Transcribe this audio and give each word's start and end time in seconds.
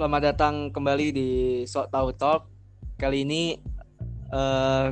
selamat 0.00 0.32
datang 0.32 0.72
kembali 0.72 1.12
di 1.12 1.28
Sok 1.68 1.92
Tahu 1.92 2.08
Talk. 2.16 2.48
Kali 2.96 3.20
ini 3.20 3.52
eh 4.32 4.86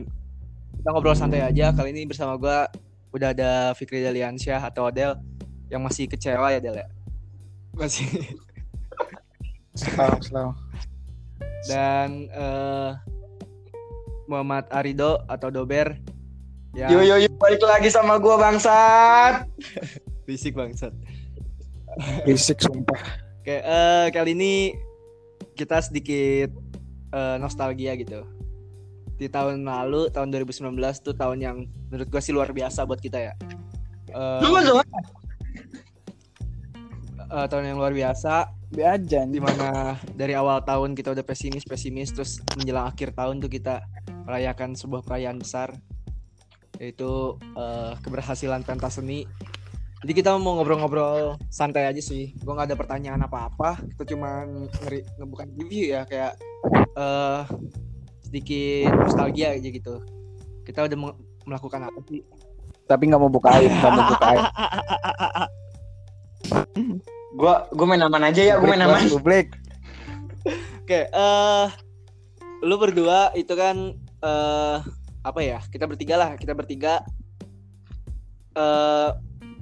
kita 0.77 0.89
ngobrol 0.93 1.17
santai 1.17 1.41
aja. 1.41 1.73
Kali 1.73 1.97
ini 1.97 2.05
bersama 2.05 2.37
gua 2.37 2.69
udah 3.17 3.33
ada 3.33 3.73
Fikri 3.73 4.05
Deliansyah 4.05 4.69
atau 4.69 4.85
Adel 4.85 5.17
yang 5.73 5.81
masih 5.81 6.13
kecewa 6.13 6.53
ya 6.53 6.61
Del 6.61 6.85
ya. 6.85 6.93
Masih 7.73 8.05
Selalu, 9.81 10.21
selalu. 10.21 10.53
dan 11.65 12.29
eh 12.29 12.93
Muhammad 14.29 14.69
Arido 14.69 15.25
atau 15.25 15.49
Dober 15.49 15.97
yang 16.77 16.93
Yo 16.93 17.01
yo 17.01 17.17
yo 17.17 17.33
balik 17.41 17.65
lagi 17.65 17.89
sama 17.89 18.21
gua 18.21 18.37
bangsat. 18.37 19.49
fisik 20.29 20.53
bangsat. 20.53 20.93
Fisik 22.29 22.61
sumpah. 22.61 23.25
Oke, 23.41 23.65
eh 23.65 24.13
kali 24.13 24.37
ini 24.37 24.85
kita 25.59 25.83
sedikit 25.83 26.55
eh, 27.11 27.37
nostalgia 27.43 27.99
gitu. 27.99 28.23
Di 29.19 29.27
tahun 29.27 29.67
lalu, 29.67 30.15
tahun 30.15 30.31
2019 30.31 30.79
tuh 31.03 31.15
tahun 31.19 31.39
yang 31.43 31.57
menurut 31.91 32.07
gua 32.07 32.23
sih 32.23 32.31
luar 32.31 32.55
biasa 32.55 32.87
buat 32.87 33.03
kita 33.03 33.19
ya. 33.19 33.35
Lu 34.39 34.55
tuh 34.63 34.79
eh, 37.29 37.47
tahun 37.51 37.65
yang 37.75 37.79
luar 37.83 37.91
biasa 37.91 38.55
Be 38.69 38.85
aja 38.85 39.25
di 39.25 39.41
mana 39.41 39.97
dari 40.13 40.37
awal 40.37 40.61
tahun 40.61 40.93
kita 40.93 41.17
udah 41.17 41.25
pesimis 41.25 41.65
pesimis 41.65 42.13
terus 42.13 42.45
menjelang 42.53 42.93
akhir 42.93 43.17
tahun 43.17 43.41
tuh 43.41 43.49
kita 43.49 43.81
merayakan 44.29 44.77
sebuah 44.77 45.09
perayaan 45.09 45.41
besar 45.41 45.73
yaitu 46.77 47.41
eh, 47.57 47.93
keberhasilan 48.05 48.61
pentas 48.69 49.01
seni 49.01 49.25
jadi 50.07 50.13
kita 50.15 50.31
mau 50.39 50.59
ngobrol-ngobrol 50.59 51.35
santai 51.51 51.91
aja 51.91 51.99
sih 51.99 52.35
gue 52.39 52.53
nggak 52.53 52.71
ada 52.71 52.79
pertanyaan 52.79 53.23
apa-apa 53.27 53.83
kita 53.95 54.15
cuma 54.15 54.47
ngeri 54.47 55.03
bukan 55.27 55.47
review 55.59 55.95
ya 55.95 56.07
kayak 56.07 56.39
eh 56.95 57.43
sedikit 58.23 58.95
nostalgia 58.95 59.57
aja 59.57 59.69
gitu 59.69 59.95
kita 60.63 60.85
udah 60.85 60.99
melakukan 61.49 61.89
apa 61.89 62.01
sih 62.07 62.23
Tapi 62.89 63.05
nggak 63.05 63.21
mau 63.21 63.29
buka 63.29 63.53
aib, 63.61 63.69
nggak 63.69 63.93
mau 63.93 64.05
buka 64.09 64.27
aib. 64.33 64.45
Gua 67.37 67.69
gua 67.69 67.85
main 67.85 68.01
aman 68.01 68.33
aja 68.33 68.41
ya, 68.41 68.57
gua 68.57 68.73
main 68.73 68.81
aman. 68.81 69.13
Publik. 69.13 69.53
Oke, 70.81 71.05
eh 71.05 71.67
lu 72.65 72.81
berdua 72.81 73.37
itu 73.37 73.53
kan 73.53 73.93
eh 74.25 74.77
apa 75.21 75.41
ya? 75.45 75.61
Kita 75.69 75.85
bertiga 75.85 76.17
lah, 76.17 76.31
kita 76.41 76.57
bertiga 76.57 77.05
eh 78.57 79.11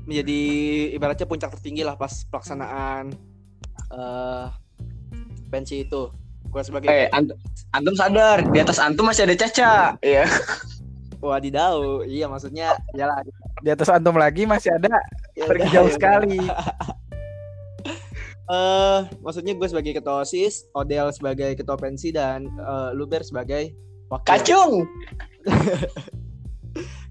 menjadi 0.06 0.40
ibaratnya 0.94 1.26
puncak 1.26 1.50
tertinggi 1.58 1.82
lah 1.82 1.98
pas 1.98 2.24
pelaksanaan 2.30 3.12
eh 3.92 4.46
pensi 5.50 5.86
itu. 5.86 6.10
Gua 6.46 6.62
sebagai 6.62 6.88
Eh, 6.88 7.10
antum, 7.10 7.36
antum 7.74 7.94
sadar, 7.98 8.46
di 8.48 8.58
atas 8.62 8.78
antum 8.78 9.04
masih 9.06 9.27
ada 9.27 9.34
Caca. 9.34 9.74
Iya. 10.00 10.24
wadidaw, 11.27 12.06
iya 12.06 12.30
maksudnya 12.30 12.78
iyalah 12.94 13.24
Di 13.64 13.74
atas 13.74 13.90
antum 13.90 14.14
lagi 14.14 14.46
masih 14.46 14.78
ada 14.78 14.94
ya 15.34 15.48
pergi 15.48 15.66
udah, 15.66 15.74
jauh 15.74 15.90
ya 15.90 15.94
sekali. 15.94 16.40
Eh, 18.46 19.00
maksudnya 19.27 19.58
gue 19.58 19.66
sebagai 19.66 19.98
ketua 19.98 20.22
OSIS, 20.22 20.70
Odel 20.70 21.10
sebagai 21.10 21.58
ketua 21.58 21.74
pensi 21.74 22.14
dan 22.14 22.46
eh, 22.46 22.90
Luber 22.94 23.27
sebagai 23.27 23.74
wakil. 24.06 24.22
Kacung. 24.22 24.72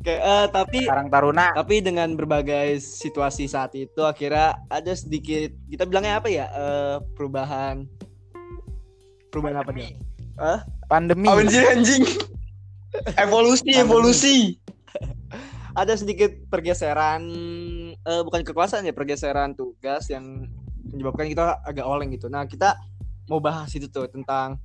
Oke, 0.02 0.14
eh, 0.22 0.46
tapi 0.54 0.86
Karang 0.86 1.10
Taruna. 1.10 1.52
tapi 1.58 1.82
dengan 1.82 2.14
berbagai 2.14 2.78
situasi 2.78 3.50
saat 3.50 3.74
itu 3.74 4.06
akhirnya 4.06 4.54
ada 4.70 4.94
sedikit 4.94 5.50
kita 5.68 5.90
bilangnya 5.90 6.22
apa 6.22 6.30
ya 6.30 6.46
eh, 6.54 6.98
perubahan 7.18 7.90
perubahan 9.34 9.66
apa 9.66 9.72
dia 9.74 9.90
Pandemi. 10.86 11.26
Anjing 11.26 11.66
anjing. 11.66 12.04
Evolusi, 13.18 13.72
evolusi. 13.76 14.38
ada 15.76 15.94
sedikit 16.00 16.32
pergeseran 16.48 17.28
eh, 18.00 18.22
bukan 18.24 18.42
kekuasaan 18.48 18.88
ya 18.88 18.96
pergeseran 18.96 19.54
tugas 19.54 20.08
yang 20.08 20.48
menyebabkan 20.88 21.28
kita 21.28 21.60
agak 21.68 21.84
oleng 21.84 22.16
gitu 22.16 22.32
nah 22.32 22.48
kita 22.48 22.80
mau 23.28 23.44
bahas 23.44 23.68
itu 23.76 23.92
tuh 23.92 24.08
tentang 24.08 24.56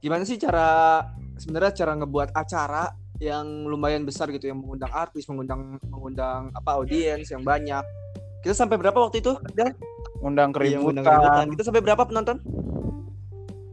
gimana 0.00 0.24
sih 0.24 0.40
cara 0.40 1.04
sebenarnya 1.36 1.76
cara 1.76 1.92
ngebuat 2.00 2.32
acara 2.32 2.88
yang 3.16 3.64
lumayan 3.64 4.04
besar 4.04 4.28
gitu 4.28 4.46
yang 4.46 4.60
mengundang 4.60 4.92
artis 4.92 5.24
mengundang 5.24 5.80
mengundang 5.88 6.52
apa 6.52 6.76
audiens 6.76 7.24
yang 7.26 7.40
banyak 7.40 7.80
kita 8.40 8.52
sampai 8.52 8.76
berapa 8.76 8.96
waktu 8.96 9.18
itu 9.18 9.34
Dan? 9.52 9.72
Undang 10.16 10.54
Iya, 10.56 10.80
keributan. 10.80 11.46
Kita 11.52 11.62
sampai 11.62 11.82
berapa 11.82 12.02
penonton? 12.02 12.40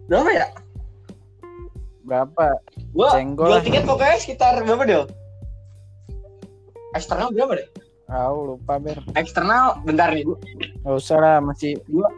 Berapa 0.08 0.30
ya? 0.30 0.48
Berapa? 2.04 2.60
Gua 2.92 3.10
Senggol 3.16 3.48
jual 3.48 3.62
tiket 3.64 3.84
pokoknya 3.88 4.18
sekitar 4.20 4.60
berapa 4.60 4.84
deh? 4.84 5.04
Eksternal 6.94 7.32
berapa 7.32 7.54
deh? 7.58 7.68
Tahu 8.04 8.38
lupa 8.46 8.76
ber. 8.78 9.00
Eksternal 9.16 9.80
bentar 9.82 10.12
nih. 10.12 10.28
gua- 10.28 10.42
Gak 10.84 10.94
usah 10.94 11.18
lah 11.18 11.38
masih 11.40 11.80
Gua- 11.88 12.12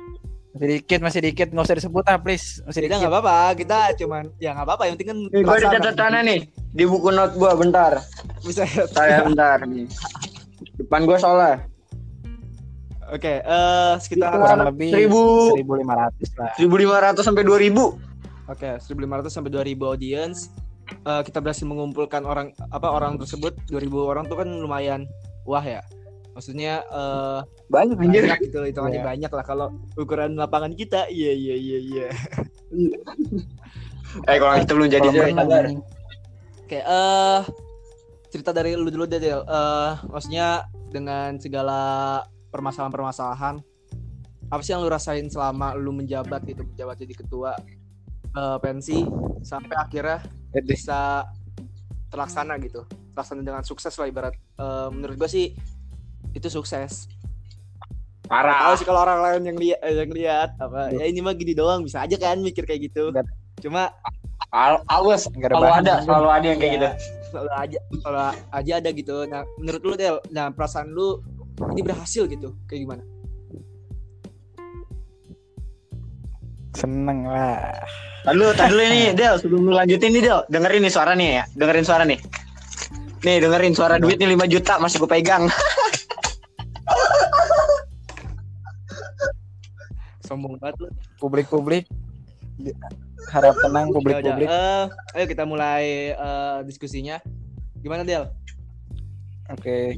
masih 0.55 0.67
dikit 0.79 0.99
masih 1.03 1.19
dikit 1.19 1.47
nggak 1.51 1.67
usah 1.67 1.75
disebut 1.75 2.03
ah 2.07 2.15
please 2.15 2.63
masih 2.63 2.87
dikit. 2.87 3.03
nggak 3.03 3.11
apa-apa. 3.11 3.59
Kita 3.59 3.77
cuman 3.99 4.23
ya 4.39 4.55
nggak 4.55 4.65
apa-apa. 4.71 4.83
Yang 4.87 4.93
penting 4.95 5.09
kan 5.11 5.19
Nih, 5.27 5.43
gua 5.43 5.55
ada 5.59 5.67
catatannya 5.75 6.21
nih 6.23 6.39
di 6.71 6.83
buku 6.87 7.09
note 7.11 7.35
gua 7.35 7.51
bentar. 7.59 7.99
bisa. 8.47 8.63
Saya 8.95 9.27
bentar 9.27 9.67
nih. 9.67 9.83
Depan 10.79 11.03
gua 11.03 11.19
soalnya. 11.19 11.67
Oke, 13.11 13.43
eh 13.43 13.93
sekitar 13.99 14.31
kurang 14.31 14.63
lebih 14.63 14.95
Seribu. 14.95 15.53
1500 15.59 16.39
lah 16.39 16.51
1500 16.55 17.19
sampai 17.21 17.43
2000. 17.43 17.99
Oke, 18.47 18.71
1500 18.79 19.29
sampai 19.29 19.51
2000 19.51 19.91
audience. 19.91 20.49
Eh, 20.87 21.21
kita 21.27 21.43
berhasil 21.43 21.67
mengumpulkan 21.67 22.23
orang 22.23 22.55
apa 22.71 22.87
orang 22.93 23.19
tersebut 23.19 23.57
2000 23.67 24.07
orang 24.07 24.23
tuh 24.31 24.39
kan 24.39 24.47
lumayan 24.47 25.03
wah 25.43 25.61
ya. 25.61 25.83
Maksudnya 26.35 26.83
eh 26.83 27.39
Banyak 27.65 27.95
anjir. 27.95 28.21
banyak 28.27 28.37
gitu 28.43 28.57
hitungannya 28.61 28.99
Iya. 28.99 29.07
banyak 29.07 29.31
lah 29.31 29.43
kalau 29.43 29.67
ukuran 29.95 30.35
lapangan 30.35 30.71
kita. 30.71 31.07
Iya 31.07 31.31
iya 31.31 31.55
iya 31.55 31.77
iya. 31.79 32.07
Eh 34.25 34.37
kalau 34.37 34.53
itu 34.55 34.71
belum 34.71 34.89
jadi 34.89 35.07
anjing. 35.33 35.79
Oke, 36.61 36.79
eh 36.79 37.39
cerita 38.27 38.49
dari 38.51 38.73
lu 38.73 38.87
dulu 38.87 39.03
deh, 39.05 39.19
Del. 39.19 39.41
Eh 39.41 39.91
maksudnya 40.07 40.65
dengan 40.87 41.35
segala 41.37 41.79
permasalahan-permasalahan 42.49 43.59
apa 44.45 44.61
sih 44.61 44.71
yang 44.71 44.79
lu 44.79 44.87
rasain 44.87 45.25
selama 45.25 45.73
lu 45.73 45.89
menjabat 45.91 46.39
gitu, 46.45 46.61
menjabat 46.63 46.95
jadi 46.97 47.13
ketua 47.17 47.51
eh, 48.31 48.57
pensi 48.59 49.03
sampai 49.41 49.75
akhirnya 49.75 50.21
bisa 50.61 51.23
terlaksana 52.07 52.55
gitu. 52.59 52.83
Terlaksana 53.11 53.41
dengan 53.41 53.63
sukses 53.63 53.91
lah 53.95 54.05
ibarat 54.05 54.33
eh, 54.35 54.87
menurut 54.89 55.15
gua 55.17 55.27
sih 55.27 55.51
itu 56.35 56.47
sukses. 56.51 57.07
Tahu 58.25 58.29
Parah. 58.29 58.73
sih 58.75 58.83
kalau 58.83 59.01
orang 59.01 59.19
lain 59.21 59.41
yang 59.47 59.57
lihat 59.57 59.79
yang 59.81 60.11
lihat 60.11 60.49
apa 60.57 60.89
ya 60.91 61.05
ini 61.05 61.21
mah 61.21 61.31
gini 61.31 61.53
doang 61.53 61.81
bisa 61.81 62.01
aja 62.01 62.13
kan 62.15 62.37
mikir 62.37 62.65
kayak 62.65 62.91
gitu. 62.91 63.09
Bet. 63.09 63.23
Cuma 63.63 63.89
Al- 64.51 64.83
Awas, 64.87 65.27
nggak 65.27 65.47
ada 65.47 65.55
selalu 65.55 65.73
ada, 65.73 65.93
selalu 66.03 66.29
ada 66.29 66.45
yang 66.45 66.59
kayak 66.59 66.71
Iya. 66.71 66.77
gitu. 66.77 66.89
selalu 67.25 67.51
aja 67.51 67.79
selalu 67.91 68.19
aja 68.47 68.71
ada 68.79 68.89
gitu 68.95 69.15
nah 69.27 69.41
menurut 69.59 69.81
lu 69.83 69.93
Del 69.99 70.15
nah 70.31 70.47
perasaan 70.55 70.87
lu 70.87 71.19
ini 71.75 71.81
berhasil 71.83 72.23
gitu 72.25 72.55
kayak 72.63 72.87
gimana 72.87 73.03
seneng 76.75 77.27
lah 77.27 77.75
dulu, 78.27 78.51
tadi 78.55 78.71
dulu 78.71 78.83
nih, 78.83 79.11
Del, 79.13 79.35
sebelum 79.37 79.61
lu 79.69 79.73
lanjutin 79.77 80.09
nih, 80.11 80.21
Del. 80.25 80.39
Dengerin 80.49 80.81
nih 80.81 80.93
suara 80.93 81.13
nih 81.13 81.29
ya. 81.39 81.43
Dengerin 81.53 81.85
suara 81.85 82.03
nih. 82.03 82.19
Nih, 83.21 83.37
dengerin 83.37 83.73
suara 83.77 83.95
duit 84.01 84.17
nih 84.17 84.33
5 84.33 84.49
juta 84.49 84.73
masih 84.81 84.97
gue 84.97 85.09
pegang. 85.09 85.45
sombong 90.35 90.59
banget 90.59 90.75
lu. 90.83 90.89
Publik-publik. 91.17 91.87
Harap 93.31 93.55
tenang 93.63 93.89
Ya 93.89 93.93
publik-publik. 93.95 94.47
Eh, 94.51 94.85
ayo 95.15 95.25
kita 95.25 95.43
mulai 95.47 96.11
eh, 96.11 96.57
diskusinya. 96.67 97.23
Gimana 97.79 98.03
Del? 98.03 98.27
Oke. 99.47 99.95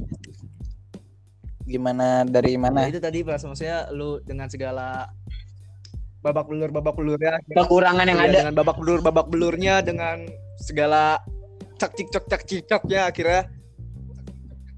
Gimana 1.68 2.24
dari 2.24 2.56
nah, 2.56 2.70
mana? 2.70 2.88
Itu 2.88 3.02
tadi 3.02 3.26
pas 3.26 3.42
maksudnya 3.42 3.90
lu 3.92 4.22
dengan 4.24 4.48
segala 4.48 5.10
babak 6.18 6.50
belur 6.50 6.70
babak 6.74 6.98
belurnya 6.98 7.38
Kekurangan 7.46 8.04
yang 8.08 8.18
Iya, 8.18 8.26
ada. 8.26 8.38
dengan 8.42 8.54
babak 8.56 8.76
belur 8.80 9.00
babak 9.04 9.26
belurnya 9.28 9.84
dengan 9.84 10.26
segala 10.58 11.22
cak 11.78 11.94
cik 11.94 12.08
cok 12.10 12.24
cak 12.26 12.42
cicoknya 12.48 13.00
akhirnya. 13.10 13.42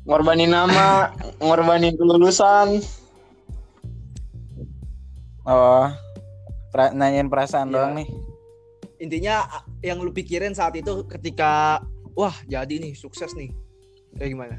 Ngorbanin 0.05 0.51
nama, 0.51 1.15
ngorbanin 1.39 1.95
kelulusan. 1.95 2.83
Oh 5.45 5.89
pra- 6.71 6.93
nanyain 6.93 7.27
perasaan 7.27 7.69
Iya. 7.69 7.75
doang 7.75 7.93
nih. 7.97 8.09
Intinya 9.01 9.49
yang 9.81 9.99
lu 9.99 10.13
pikirin 10.13 10.53
saat 10.53 10.77
itu 10.77 11.09
ketika 11.09 11.81
wah 12.13 12.37
jadi 12.45 12.77
nih 12.77 12.93
sukses 12.93 13.33
nih. 13.33 13.49
Kayak 14.15 14.31
gimana? 14.37 14.57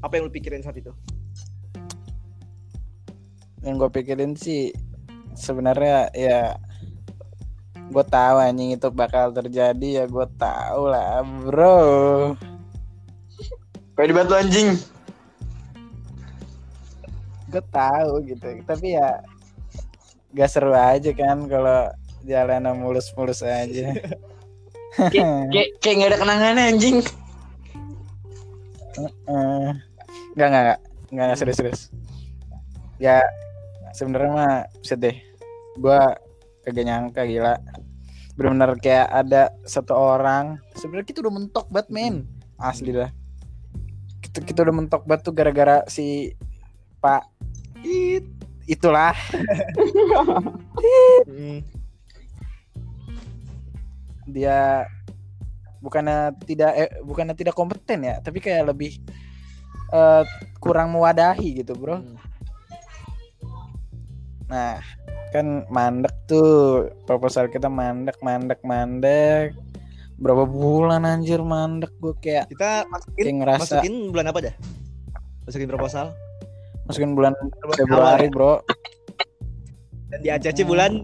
Apa 0.00 0.16
yang 0.16 0.26
lu 0.26 0.32
pikirin 0.32 0.64
saat 0.64 0.80
itu? 0.80 0.90
Yang 3.62 3.74
gue 3.78 3.90
pikirin 3.92 4.32
sih 4.34 4.72
sebenarnya 5.32 6.10
ya 6.12 6.56
gue 7.92 8.04
tahu 8.04 8.36
anjing 8.40 8.72
itu 8.72 8.88
bakal 8.88 9.30
terjadi 9.30 10.02
ya 10.02 10.04
gue 10.08 10.26
tahu 10.34 10.82
lah 10.88 11.20
bro. 11.22 11.78
Banget 13.94 14.26
lu 14.26 14.36
anjing. 14.36 14.68
gue 17.52 17.60
tahu 17.68 18.12
gitu. 18.24 18.48
Tapi 18.64 18.96
ya 18.96 19.20
gak 20.32 20.50
seru 20.50 20.72
aja 20.72 21.12
kan 21.12 21.44
kalau 21.48 21.92
jalan 22.24 22.64
mulus-mulus 22.78 23.44
aja 23.44 23.92
Kayak 24.92 25.80
kayak 25.80 25.94
nggak 25.96 26.10
ada 26.12 26.18
kenangannya 26.20 26.64
anjing. 26.68 26.98
Enggak, 30.36 30.46
enggak, 30.48 30.62
enggak. 30.62 30.78
Enggak, 31.08 31.24
enggak 31.24 31.38
serius-serius. 31.40 31.82
Ya, 33.00 33.24
sebenarnya 33.96 34.30
mah 34.36 34.54
sedih. 34.84 35.16
Gua 35.80 36.12
kagak 36.68 36.84
nyangka 36.84 37.24
gila. 37.24 37.56
Bener-bener 38.36 38.76
kayak 38.84 39.08
ada 39.08 39.56
satu 39.64 39.96
orang. 39.96 40.60
Sebenarnya 40.76 41.08
kita 41.08 41.24
udah 41.24 41.34
mentok 41.40 41.66
banget, 41.72 41.88
men. 41.88 42.28
Asli 42.60 42.92
dah. 42.92 43.08
Kita, 44.20 44.44
kita 44.44 44.60
udah 44.60 44.74
mentok 44.76 45.08
banget 45.08 45.24
tuh 45.24 45.34
gara-gara 45.34 45.88
si 45.88 46.36
Pak 47.00 47.24
It. 47.80 48.28
Itulah. 48.66 49.14
Hmm. 51.26 51.60
Dia 54.32 54.86
bukannya 55.82 56.30
tidak 56.46 56.72
eh, 56.78 56.90
bukannya 57.02 57.34
tidak 57.34 57.58
kompeten 57.58 58.06
ya, 58.06 58.22
tapi 58.22 58.38
kayak 58.38 58.70
lebih 58.70 59.02
eh, 59.90 60.24
kurang 60.62 60.94
mewadahi 60.94 61.62
gitu, 61.62 61.74
Bro. 61.74 62.00
Hmm. 62.00 62.16
Nah, 64.52 64.84
kan 65.32 65.64
mandek 65.72 66.12
tuh 66.28 66.92
proposal 67.08 67.48
kita 67.48 67.72
mandek, 67.72 68.20
mandek, 68.20 68.60
mandek. 68.60 69.56
Berapa 70.20 70.46
bulan 70.46 71.02
anjir 71.02 71.42
mandek 71.42 71.90
gue 71.98 72.14
kayak 72.20 72.46
Kita 72.52 72.86
masukin 72.86 73.24
kayak 73.26 73.36
ngerasa 73.42 73.80
masukin 73.80 73.94
bulan 74.12 74.26
apa 74.28 74.38
dah? 74.38 74.54
Masukin 75.48 75.68
proposal. 75.72 76.06
Masukin 76.84 77.14
bulan 77.14 77.32
Februari, 77.74 78.26
Bro. 78.28 78.62
Dan 80.08 80.18
di 80.20 80.28
ACC 80.28 80.62
bulan 80.62 81.02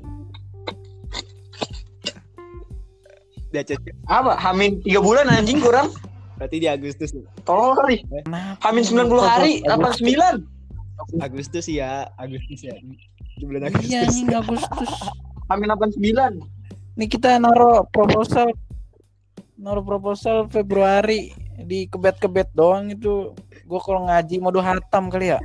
di 3.48 3.56
ACC 3.56 3.84
Apa? 4.04 4.36
Hamin 4.36 4.84
tiga 4.84 5.00
bulan 5.00 5.24
anjing 5.28 5.58
kurang. 5.58 5.88
berarti 6.36 6.62
di 6.62 6.68
Agustus. 6.70 7.10
Tolong 7.42 7.74
kali. 7.74 7.98
Kenapa? 8.06 8.54
Hamin 8.62 8.84
90 8.86 9.18
hari, 9.18 9.52
89. 9.66 10.46
Agustus 11.18 11.66
ya, 11.66 12.06
Agustus 12.14 12.62
ya. 12.62 12.78
Di 13.34 13.42
bulan 13.42 13.66
Iya 13.66 14.06
Agustus. 14.06 14.06
anjing 14.06 14.28
Agustus. 14.30 14.90
Hamin 15.50 15.66
89. 15.74 16.38
Nih 16.94 17.08
kita 17.10 17.42
naruh 17.42 17.82
proposal 17.90 18.54
naruh 19.58 19.82
proposal 19.82 20.46
Februari 20.46 21.34
di 21.66 21.90
kebet-kebet 21.90 22.54
doang 22.54 22.92
itu. 22.92 23.34
Gue 23.66 23.80
kalau 23.82 24.06
ngaji 24.06 24.38
mau 24.38 24.54
hatam 24.62 25.10
kali 25.10 25.34
ya. 25.34 25.38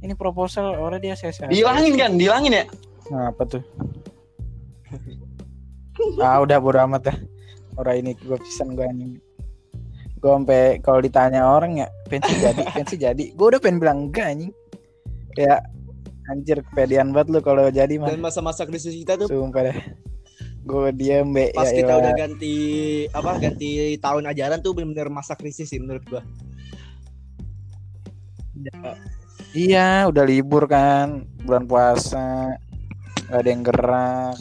Ini 0.00 0.16
proposal 0.16 0.80
orang 0.80 1.04
dia 1.04 1.12
saya 1.12 1.48
Dihilangin 1.52 1.94
kan? 2.00 2.16
Dihilangin 2.16 2.52
ya? 2.56 2.64
Nah, 3.12 3.34
apa 3.34 3.44
tuh? 3.44 3.62
ah 6.24 6.40
udah 6.40 6.56
bodo 6.56 6.80
amat 6.88 7.12
dah. 7.12 7.16
Orang 7.76 8.00
ini 8.00 8.16
gue 8.16 8.38
pisan 8.40 8.72
gue 8.72 8.86
anjing. 8.88 9.20
Gue 10.20 10.32
sampai 10.32 10.80
kalau 10.80 11.00
ditanya 11.04 11.44
orang 11.44 11.84
ya 11.84 11.88
pensi 12.08 12.32
jadi, 12.40 12.62
pensi 12.72 12.96
jadi. 12.96 13.24
Gue 13.36 13.46
udah 13.56 13.60
pengen 13.60 13.78
bilang 13.80 13.98
enggak 14.08 14.32
anjing. 14.32 14.52
Kayak 15.36 15.60
anjir 16.32 16.58
kepedean 16.64 17.12
banget 17.12 17.28
lu 17.36 17.40
kalau 17.44 17.68
jadi 17.68 17.94
mah. 18.00 18.08
Dan 18.08 18.24
masa-masa 18.24 18.64
krisis 18.64 18.96
kita 18.96 19.20
tuh 19.20 19.28
Sumpah 19.28 19.68
deh. 19.68 19.76
Gue 20.60 20.92
diem 20.92 21.24
be 21.32 21.50
pas 21.56 21.72
ya 21.72 21.82
kita 21.82 21.92
elah. 21.96 22.00
udah 22.04 22.12
ganti 22.14 22.54
apa 23.08 23.30
ganti 23.40 23.96
tahun 23.96 24.28
ajaran 24.28 24.60
tuh 24.60 24.76
bener-bener 24.76 25.08
masa 25.08 25.32
krisis 25.32 25.72
sih 25.72 25.80
menurut 25.80 26.04
gua. 26.04 26.22
Iya, 29.50 30.06
udah 30.06 30.24
libur 30.28 30.70
kan, 30.70 31.26
bulan 31.42 31.66
puasa, 31.66 32.54
gak 33.26 33.40
ada 33.40 33.48
yang 33.50 33.64
gerak. 33.66 34.36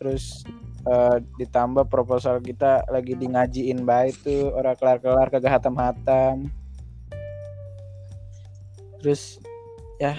Terus 0.00 0.42
eh, 0.88 1.16
ditambah 1.38 1.86
proposal 1.86 2.42
kita 2.42 2.82
lagi 2.90 3.14
di 3.14 3.30
ngajiin 3.30 3.86
baik 3.86 4.26
tuh, 4.26 4.50
orang 4.56 4.74
kelar-kelar 4.74 5.28
kagak 5.30 5.60
hatam-hatam. 5.60 6.50
Terus 8.98 9.38
ya 10.02 10.18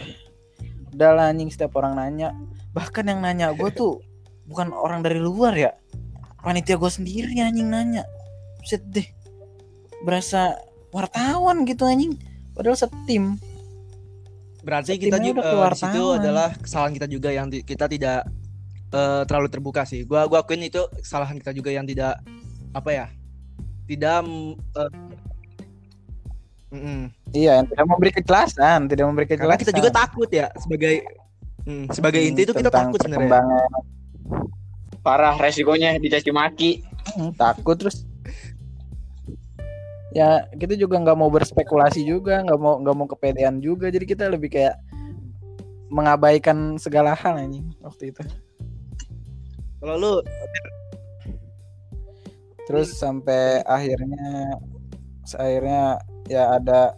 udah 0.95 1.11
lah 1.11 1.25
anjing 1.33 1.51
setiap 1.51 1.75
orang 1.75 1.99
nanya, 1.99 2.31
bahkan 2.73 3.05
yang 3.05 3.21
nanya 3.21 3.53
gue 3.53 3.69
tuh 3.69 4.01
bukan 4.49 4.73
orang 4.75 5.05
dari 5.05 5.21
luar 5.21 5.53
ya, 5.55 5.71
panitia 6.43 6.75
gue 6.75 6.91
sendiri 6.91 7.37
anjing 7.39 7.69
nanya. 7.69 8.03
Buset 8.59 8.83
deh, 8.89 9.07
berasa 10.03 10.57
wartawan 10.91 11.63
gitu 11.63 11.85
anjing. 11.85 12.17
Padahal 12.53 12.77
setim. 12.77 13.37
Berarti 14.63 14.95
kita 14.95 15.19
Timnya 15.19 15.35
juga 15.35 15.43
di 15.43 15.75
situ 15.75 16.03
tangan. 16.03 16.19
adalah 16.23 16.49
kesalahan 16.55 16.93
kita 16.95 17.07
juga 17.11 17.29
yang 17.35 17.47
di- 17.51 17.65
kita 17.67 17.85
tidak 17.91 18.23
eh, 18.95 19.21
terlalu 19.27 19.47
terbuka 19.51 19.83
sih. 19.83 20.07
Gua 20.07 20.23
gua 20.29 20.39
akuin 20.45 20.63
itu 20.63 20.79
kesalahan 21.03 21.35
kita 21.35 21.51
juga 21.51 21.69
yang 21.73 21.83
tidak 21.83 22.23
apa 22.71 22.89
ya? 22.89 23.05
Tidak 23.83 24.17
mm, 24.23 24.51
eh, 24.55 24.91
mm-mm. 26.71 27.01
Iya, 27.33 27.51
yang 27.59 27.67
tidak 27.67 27.85
memberi 27.89 28.11
kejelasan, 28.15 28.79
tidak 28.87 29.05
memberi 29.09 29.25
kejelasan. 29.27 29.49
karena 29.51 29.63
kita 29.67 29.73
juga 29.75 29.91
takut 29.91 30.29
ya 30.31 30.47
sebagai 30.55 31.03
mm, 31.67 31.85
sebagai 31.91 32.19
Hmm, 32.21 32.29
inti 32.31 32.41
itu 32.47 32.53
kita 32.55 32.71
takut 32.71 32.99
sebenarnya. 32.99 33.43
Parah 35.03 35.35
resikonya 35.35 35.99
dicaci 35.99 36.31
maki. 36.31 36.71
Hmm, 37.15 37.35
takut 37.35 37.75
terus. 37.75 38.07
Ya 40.13 40.45
kita 40.53 40.77
juga 40.77 41.01
nggak 41.01 41.17
mau 41.17 41.27
berspekulasi 41.27 42.05
juga, 42.05 42.45
nggak 42.45 42.59
mau 42.61 42.79
nggak 42.79 42.95
mau 42.95 43.07
kepedean 43.09 43.59
juga. 43.59 43.89
Jadi 43.89 44.05
kita 44.07 44.29
lebih 44.29 44.53
kayak 44.53 44.77
mengabaikan 45.91 46.79
segala 46.79 47.13
hal 47.13 47.37
anjing 47.37 47.69
waktu 47.83 48.13
itu. 48.13 48.21
Kalau 49.83 49.99
lu 49.99 50.13
Terus 52.63 52.95
sampai 52.95 53.59
akhirnya 53.67 54.55
akhirnya 55.35 55.99
ya 56.31 56.55
ada 56.55 56.95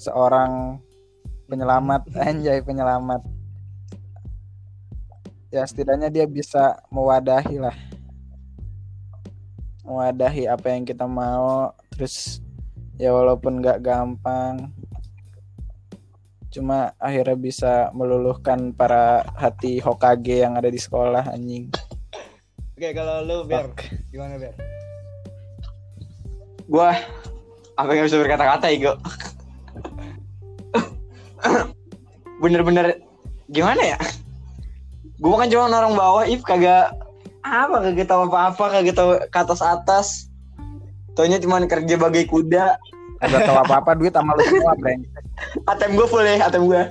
seorang 0.00 0.80
penyelamat 1.48 2.08
anjay 2.16 2.64
penyelamat. 2.64 3.20
Ya 5.54 5.62
setidaknya 5.62 6.10
dia 6.10 6.26
bisa 6.26 6.82
mewadahi 6.90 7.62
lah. 7.62 7.76
Mewadahi 9.86 10.50
apa 10.50 10.74
yang 10.74 10.82
kita 10.82 11.06
mau 11.06 11.70
terus 11.94 12.42
ya 12.98 13.14
walaupun 13.14 13.62
nggak 13.62 13.80
gampang 13.84 14.72
cuma 16.56 16.96
akhirnya 16.96 17.36
bisa 17.36 17.72
meluluhkan 17.92 18.72
para 18.72 19.20
hati 19.36 19.76
Hokage 19.76 20.40
yang 20.40 20.56
ada 20.56 20.72
di 20.72 20.80
sekolah 20.80 21.28
anjing. 21.28 21.68
Oke, 22.76 22.96
kalau 22.96 23.20
lu 23.24 23.44
Ber, 23.44 23.76
gimana 24.08 24.40
Ber? 24.40 24.56
Gua 26.64 26.96
apa 27.76 27.90
yang 27.92 28.08
bisa 28.08 28.16
berkata-kata 28.16 28.72
Igo. 28.72 28.96
Bener-bener 32.42 33.04
gimana 33.52 33.96
ya? 33.96 33.98
Gua 35.16 35.40
kan 35.40 35.48
cuma 35.48 35.72
orang 35.72 35.96
bawah, 35.96 36.24
if 36.28 36.44
kagak 36.44 36.92
apa 37.46 37.76
kagak 37.90 38.08
tahu 38.10 38.28
apa-apa, 38.28 38.64
kagak 38.80 38.96
tahu 38.96 39.10
ke 39.30 39.38
atas 39.38 39.60
atas. 39.64 40.06
Taunya 41.16 41.40
cuma 41.40 41.62
kerja 41.64 41.96
bagai 41.96 42.28
kuda. 42.28 42.76
Gak 43.24 43.48
tahu 43.48 43.56
apa-apa 43.56 43.96
duit 43.96 44.12
sama 44.12 44.36
lu 44.36 44.44
semua, 44.44 44.76
Breng. 44.76 45.00
ATM 45.72 45.96
gue 45.96 46.06
full 46.08 46.20
ya, 46.20 46.44
ATM 46.44 46.68
gue. 46.68 46.82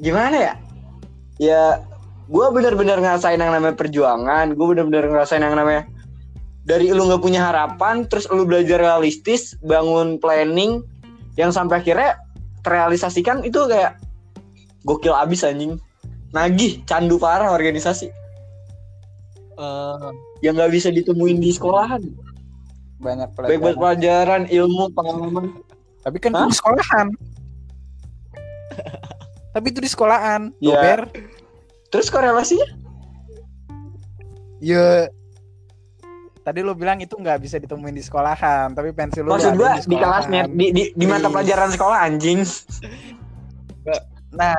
Gimana 0.00 0.36
ya? 0.40 0.54
Ya, 1.36 1.62
gue 2.32 2.46
bener-bener 2.56 2.96
ngerasain 2.96 3.36
yang 3.36 3.52
namanya 3.52 3.76
perjuangan. 3.76 4.56
Gue 4.56 4.66
bener-bener 4.72 5.12
ngerasain 5.12 5.44
yang 5.44 5.52
namanya 5.52 5.84
dari 6.64 6.88
lu 6.92 7.04
nggak 7.04 7.20
punya 7.20 7.52
harapan, 7.52 8.08
terus 8.08 8.24
lu 8.32 8.48
belajar 8.48 8.80
realistis, 8.80 9.56
bangun 9.60 10.16
planning, 10.16 10.80
yang 11.36 11.52
sampai 11.52 11.84
akhirnya 11.84 12.16
terrealisasikan 12.64 13.44
itu 13.44 13.64
kayak 13.68 13.96
gokil 14.84 15.12
abis 15.12 15.44
anjing. 15.44 15.76
Nagih, 16.30 16.86
candu 16.86 17.18
parah 17.18 17.50
organisasi 17.50 18.06
Eh, 19.60 20.08
yang 20.40 20.56
nggak 20.56 20.72
bisa 20.72 20.88
ditemuin 20.88 21.36
di 21.36 21.52
sekolahan. 21.52 22.00
Banyak 22.96 23.28
Baik 23.36 23.60
buat 23.60 23.76
pelajaran. 23.76 23.76
pelajaran, 23.76 24.42
ilmu, 24.48 24.84
pengalaman. 24.96 25.44
Tapi 26.00 26.16
kan 26.16 26.32
Hah? 26.32 26.48
itu 26.48 26.48
di 26.48 26.56
sekolahan. 26.56 27.06
Tapi 29.52 29.66
itu 29.68 29.80
di 29.84 29.90
sekolahan. 29.92 30.40
Ya. 30.64 30.80
Dober. 30.80 31.00
Terus 31.92 32.08
korelasinya? 32.08 32.68
Ya. 34.64 35.12
Tadi 36.40 36.64
lu 36.64 36.72
bilang 36.72 36.96
itu 37.04 37.12
nggak 37.20 37.44
bisa 37.44 37.60
ditemuin 37.60 37.92
di 37.92 38.00
sekolahan, 38.00 38.72
tapi 38.72 38.96
pensil 38.96 39.28
lu 39.28 39.36
Maksud 39.36 39.60
gua 39.60 39.76
di, 39.76 39.84
di 39.84 39.96
kelasnya, 40.00 40.48
sekolahan. 40.48 40.56
di, 40.56 40.66
di, 40.72 40.82
di 40.96 41.04
mata 41.04 41.28
pelajaran 41.28 41.68
sekolah 41.68 41.98
anjing. 42.00 42.40
Nah, 44.30 44.54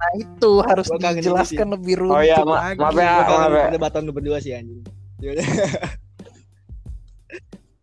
Nah 0.00 0.10
itu 0.16 0.50
harus 0.64 0.88
Gua 0.88 1.12
dijelaskan 1.12 1.68
lebih 1.76 2.00
runtuh 2.00 2.16
Oh 2.16 2.24
iya, 2.24 2.40
ma- 2.40 2.72
lagi. 2.72 2.80
maaf 2.80 2.96
ya. 2.96 3.12
Maaf 3.20 3.52
ya. 3.52 3.64
perdebatan 3.68 4.00
lu 4.08 4.12
berdua 4.16 4.40
sih 4.40 4.56
anjing. 4.56 4.80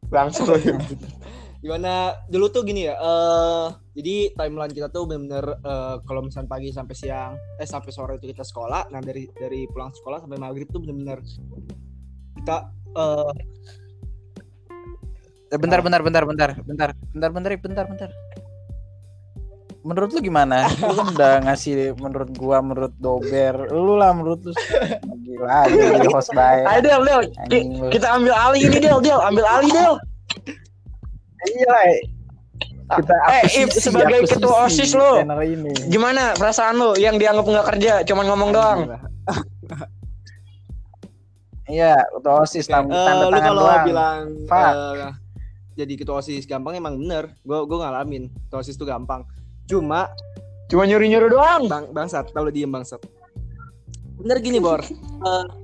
Langsung 0.10 0.50
Gimana 1.62 2.18
dulu 2.25 2.50
tuh 2.50 2.66
gini 2.66 2.89
ya. 2.89 2.98
eh 2.98 3.68
jadi 3.98 4.34
timeline 4.34 4.74
kita 4.74 4.89
tuh 4.89 5.06
bener-bener 5.06 5.46
eh, 5.62 5.96
kalau 6.10 6.25
misalnya 6.25 6.50
pagi 6.50 6.74
sampai 6.74 6.96
siang, 6.98 7.38
eh 7.62 7.70
sampai 7.70 7.92
sore 7.94 8.18
itu 8.18 8.34
kita 8.34 8.42
sekolah. 8.42 8.89
Nah 8.89 9.01
dari 9.01 9.30
dari 9.38 9.70
pulang 9.70 9.94
sekolah 9.94 10.18
sampai 10.25 10.42
maghrib 10.42 10.66
tuh 10.74 10.82
bener-bener 10.82 11.22
kita 12.42 12.58
eh 12.98 13.34
Eh, 15.48 15.56
bentar, 15.56 15.80
bentar, 15.80 16.04
bentar, 16.04 16.24
bentar, 16.27 16.50
bentar, 16.60 16.89
bentar, 17.16 17.30
bentar, 17.32 17.56
bentar, 17.56 17.86
bentar. 17.88 18.10
Menurut 19.88 20.12
lu 20.12 20.20
gimana? 20.20 20.67
Lu 20.77 20.91
kan 20.91 21.08
udah 21.10 21.34
ngasih 21.48 21.96
menurut 21.96 22.29
gua, 22.36 22.60
menurut 22.60 22.91
Dober, 22.98 23.72
lu 23.72 23.96
lah 23.96 24.12
menurut 24.12 24.44
lu 24.44 24.51
gila 25.24 25.63
jadi 25.65 26.08
host 26.12 26.32
baik. 26.32 26.63
ayo 26.67 26.79
Del 26.82 27.01
Del 27.01 27.22
kita 27.88 28.08
ambil 28.12 28.36
alih 28.36 28.62
ini 28.62 28.77
Del 28.77 29.00
Del 29.00 29.20
ambil 29.22 29.48
alih 29.48 29.72
Del 29.72 29.96
Iya. 31.48 31.79
Kita 32.88 33.15
Eh, 33.29 33.44
Ip, 33.62 33.70
sebagai 33.70 34.24
ketua 34.25 34.63
OSIS 34.63 34.91
ini. 34.91 35.72
gimana 35.88 36.32
perasaan 36.34 36.75
lu 36.75 36.96
yang 36.96 37.15
dianggap 37.15 37.44
nggak 37.44 37.67
kerja 37.70 37.94
cuman 38.03 38.25
ngomong 38.27 38.50
doang 38.51 38.79
Iya, 41.67 42.00
ketua 42.10 42.34
OSIS 42.41 42.63
eh, 42.63 42.72
tanda 42.72 42.91
lu 43.22 43.27
tangan 43.29 43.44
kalau 43.46 43.62
doang. 43.62 43.86
bilang 43.86 44.20
Fuck. 44.48 44.72
eh, 44.72 45.12
jadi 45.77 45.94
ketua 45.94 46.15
osis 46.17 46.48
gampang 46.48 46.74
emang 46.74 46.96
bener. 46.96 47.38
Gue 47.44 47.60
gue 47.62 47.77
ngalamin 47.77 48.24
ketua 48.48 48.63
osis 48.63 48.74
itu 48.74 48.82
gampang. 48.82 49.27
Cuma 49.67 50.09
cuma 50.67 50.83
nyuri 50.83 51.07
nyuri 51.12 51.27
doang 51.31 51.67
bang 51.67 51.86
bangsat 51.91 52.31
kalau 52.31 52.47
diem 52.47 52.71
bangsat. 52.71 53.03
Bener 54.17 54.39
gini 54.39 54.57
bor. 54.57 54.81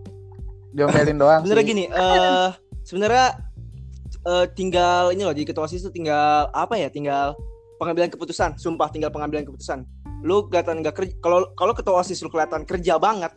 Diomelin 0.75 1.17
doang. 1.17 1.41
Bener 1.48 1.60
sih. 1.63 1.67
gini. 1.67 1.83
eh 1.88 2.50
sebenarnya 2.83 3.39
eh, 4.27 4.45
tinggal 4.53 5.15
ini 5.15 5.24
loh 5.24 5.33
jadi 5.33 5.48
ketua 5.53 5.65
osis 5.65 5.86
itu 5.86 5.91
tinggal 5.91 6.51
apa 6.51 6.75
ya? 6.75 6.91
Tinggal 6.91 7.38
pengambilan 7.79 8.10
keputusan. 8.12 8.60
Sumpah 8.60 8.91
tinggal 8.91 9.10
pengambilan 9.10 9.48
keputusan. 9.48 9.86
Lu 10.24 10.48
kelihatan 10.48 10.83
nggak 10.83 10.95
kerja. 10.95 11.13
Kalau 11.24 11.51
kalau 11.55 11.74
ketua 11.75 12.01
osis 12.01 12.19
lu 12.24 12.29
kelihatan 12.31 12.67
kerja 12.67 12.98
banget, 12.98 13.31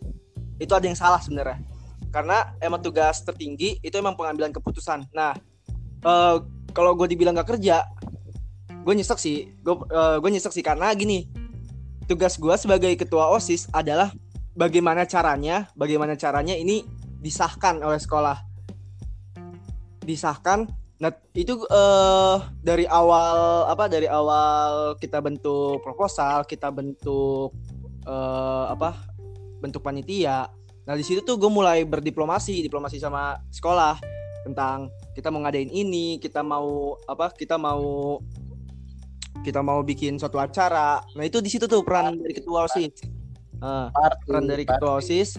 itu 0.59 0.73
ada 0.73 0.87
yang 0.87 0.99
salah 0.99 1.21
sebenarnya. 1.21 1.61
Karena 2.11 2.57
emang 2.65 2.81
tugas 2.81 3.21
tertinggi 3.27 3.77
itu 3.85 3.95
emang 3.99 4.17
pengambilan 4.17 4.55
keputusan. 4.55 5.11
Nah, 5.13 5.37
eh 6.07 6.37
kalau 6.73 6.93
gue 6.93 7.09
dibilang 7.09 7.33
nggak 7.37 7.57
kerja, 7.57 7.85
gue 8.87 8.95
nyesek 8.95 9.19
sih. 9.19 9.51
Gue 9.67 9.83
gue 10.23 10.31
nyesek 10.31 10.55
sih 10.55 10.63
karena 10.63 10.95
gini. 10.95 11.27
Tugas 12.07 12.39
gue 12.39 12.55
sebagai 12.55 12.95
ketua 12.95 13.27
osis 13.35 13.67
adalah 13.75 14.15
bagaimana 14.55 15.03
caranya, 15.11 15.67
bagaimana 15.75 16.15
caranya 16.15 16.55
ini 16.55 16.87
disahkan 17.19 17.83
oleh 17.83 17.99
sekolah. 17.99 18.39
Disahkan. 20.07 20.71
Nah 21.03 21.11
itu 21.35 21.67
eh 21.67 22.39
dari 22.63 22.87
awal 22.87 23.67
apa? 23.67 23.91
Dari 23.91 24.07
awal 24.07 24.95
kita 25.03 25.19
bentuk 25.19 25.83
proposal, 25.83 26.47
kita 26.47 26.71
bentuk 26.71 27.51
eh 28.07 28.65
apa? 28.71 28.95
Bentuk 29.59 29.83
panitia. 29.83 30.47
Nah 30.87 30.95
di 30.95 31.03
situ 31.03 31.27
tuh 31.27 31.35
gue 31.43 31.51
mulai 31.51 31.83
berdiplomasi, 31.83 32.63
diplomasi 32.63 33.03
sama 33.03 33.35
sekolah 33.51 33.99
tentang 34.47 34.95
kita 35.19 35.27
mau 35.35 35.43
ngadain 35.43 35.75
ini, 35.75 36.23
kita 36.23 36.47
mau 36.47 36.95
apa? 37.11 37.35
Kita 37.35 37.59
mau 37.59 38.23
kita 39.47 39.63
mau 39.63 39.79
bikin 39.87 40.19
suatu 40.19 40.43
acara. 40.43 40.99
Nah 41.15 41.23
itu 41.23 41.39
di 41.39 41.47
situ 41.47 41.71
tuh 41.71 41.87
peran 41.87 42.19
dari 42.19 42.35
ketua 42.35 42.67
osis. 42.67 42.99
Eh, 43.63 43.87
Party, 43.95 44.25
peran 44.27 44.45
dari 44.51 44.65
party. 44.67 44.75
ketua 44.75 44.93
osis. 44.99 45.39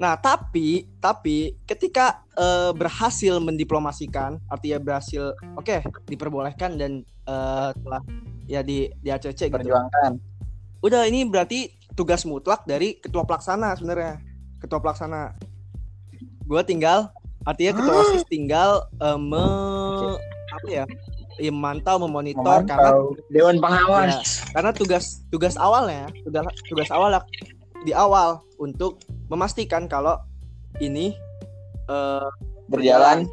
Nah 0.00 0.16
tapi 0.16 0.88
tapi 0.96 1.52
ketika 1.68 2.24
eh, 2.40 2.72
berhasil 2.72 3.36
mendiplomasikan, 3.36 4.40
artinya 4.48 4.80
berhasil, 4.80 5.36
oke 5.60 5.84
diperbolehkan 6.08 6.80
dan 6.80 7.04
eh, 7.28 7.70
telah 7.76 8.02
ya 8.48 8.64
di 8.64 8.88
di 9.04 9.08
ACC 9.12 9.52
gitu. 9.52 9.60
perjuangkan. 9.60 10.16
Udah 10.80 11.04
ini 11.04 11.28
berarti 11.28 11.76
tugas 11.92 12.24
mutlak 12.24 12.64
dari 12.64 12.96
ketua 12.96 13.28
pelaksana 13.28 13.76
sebenarnya. 13.76 14.18
Ketua 14.64 14.80
pelaksana. 14.80 15.36
Gue 16.48 16.64
tinggal 16.64 17.12
artinya 17.44 17.76
ketua 17.76 17.94
osis 18.08 18.24
tinggal 18.32 18.88
eh, 18.96 19.18
me, 19.20 19.44
apa 20.50 20.68
ya? 20.72 20.84
Ya, 21.40 21.50
memantau, 21.52 21.96
memonitor 22.02 22.64
karena 22.66 22.90
Memantau. 22.92 23.28
dewan 23.32 23.56
pengawas. 23.62 24.44
Karena 24.52 24.70
tugas 24.74 25.04
tugas 25.32 25.54
awalnya 25.56 26.08
tugas 26.24 26.44
tugas 26.68 26.88
awal 26.92 27.20
di 27.82 27.92
awal 27.94 28.42
untuk 28.60 29.00
memastikan 29.32 29.86
kalau 29.88 30.18
ini 30.80 31.16
eh, 31.88 32.28
berjalan. 32.68 33.28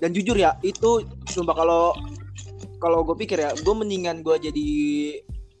Dan 0.00 0.16
jujur 0.16 0.32
ya 0.36 0.56
itu 0.64 1.04
sumpah 1.28 1.52
kalau 1.52 1.92
kalau 2.80 3.04
gue 3.04 3.16
pikir 3.20 3.36
ya 3.44 3.52
gue 3.52 3.74
mendingan 3.76 4.24
gue 4.24 4.36
jadi 4.40 4.68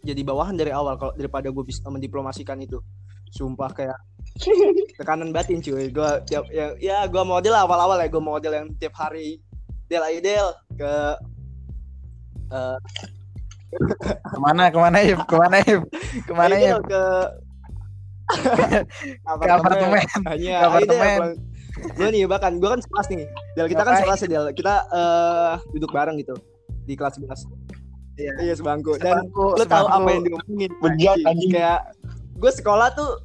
jadi 0.00 0.24
bawahan 0.24 0.56
dari 0.56 0.72
awal 0.72 0.96
kalau 0.96 1.12
daripada 1.12 1.52
gue 1.52 1.64
bisa 1.64 1.84
mendiplomasikan 1.88 2.56
itu. 2.64 2.80
Sumpah 3.30 3.70
kayak 3.76 3.98
tekanan 4.98 5.30
batin 5.30 5.60
cuy. 5.60 5.92
Gue 5.92 6.10
ya 6.32 6.40
ya, 6.48 6.72
ya 6.80 6.98
gue 7.04 7.22
model 7.22 7.52
awal-awal 7.52 8.00
ya 8.00 8.08
gue 8.08 8.22
model 8.22 8.52
yang 8.56 8.68
tiap 8.80 8.96
hari 8.96 9.44
del 9.90 10.06
ayo 10.06 10.20
del 10.22 10.48
ke 10.78 10.92
eh, 12.50 12.78
Ke 14.02 14.38
mana, 14.38 14.66
ke 14.66 14.76
mana 14.76 14.98
Ip? 15.00 15.18
Ke 15.24 15.34
mana 15.36 15.56
Ip? 15.60 15.82
Ke 16.22 16.32
mana? 16.32 16.54
Del, 16.54 16.80
ke 16.82 17.02
Ke 19.40 19.48
apartemen. 19.48 20.06
hanya 20.26 20.54
Ke 20.56 20.66
apartemen. 20.66 21.20
gue 21.96 22.08
nih 22.10 22.26
bahkan 22.26 22.58
gue 22.58 22.68
kan 22.68 22.78
sekelas 22.78 23.06
nih 23.08 23.24
Del 23.54 23.66
kita 23.66 23.82
kan 23.82 23.94
sekelas 23.96 24.20
ya 24.20 24.28
Del 24.28 24.46
kita 24.52 24.74
eh, 24.86 25.52
duduk 25.72 25.90
bareng 25.90 26.18
gitu 26.18 26.34
di 26.84 26.94
kelas 26.94 27.16
11 27.16 27.46
Iya. 28.12 28.32
iya 28.42 28.52
sebangku 28.52 29.00
dan 29.00 29.16
Sebangku, 29.24 29.56
lo 29.56 29.64
tahu 29.64 29.86
sebangku. 29.86 29.96
apa 29.96 30.08
yang 30.10 30.22
diomongin 30.22 30.70
Bejat, 30.76 31.16
anjing. 31.24 31.50
kayak 31.50 31.80
gue 32.36 32.50
sekolah 32.52 32.92
tuh 32.92 33.16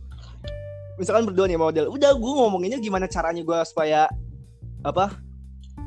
misalkan 0.95 1.27
berdua 1.27 1.45
nih 1.45 1.59
model 1.59 1.85
udah 1.89 2.15
gue 2.15 2.31
ngomonginnya 2.33 2.79
gimana 2.79 3.03
caranya 3.05 3.43
gue 3.43 3.59
supaya 3.65 4.07
apa 4.81 5.11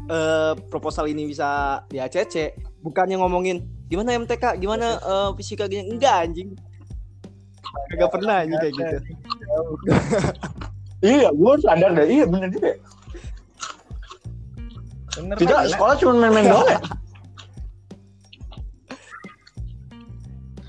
eh 0.06 0.52
proposal 0.68 1.08
ini 1.08 1.24
bisa 1.24 1.48
di 1.88 1.96
ACC 1.96 2.52
bukannya 2.84 3.16
ngomongin 3.18 3.64
gimana 3.88 4.14
MTK 4.16 4.58
gimana 4.60 4.98
eh, 5.00 5.30
fisika 5.38 5.66
gini? 5.66 5.88
Enggak 5.90 6.28
anjing. 6.28 6.54
Gak 7.94 8.10
pernah 8.12 8.44
anjing 8.44 8.58
kayak 8.58 8.74
gitu. 8.74 8.96
Iya 10.98 11.30
gue 11.30 11.52
sadar 11.62 11.94
deh. 11.94 12.06
Iya 12.10 12.24
bener 12.26 12.50
juga 12.50 12.74
Bener, 15.14 15.34
kita 15.38 15.54
Pak. 15.62 15.70
sekolah 15.74 15.94
cuma 15.98 16.12
main-main 16.18 16.46
doang 16.52 16.66
ya? 16.66 16.78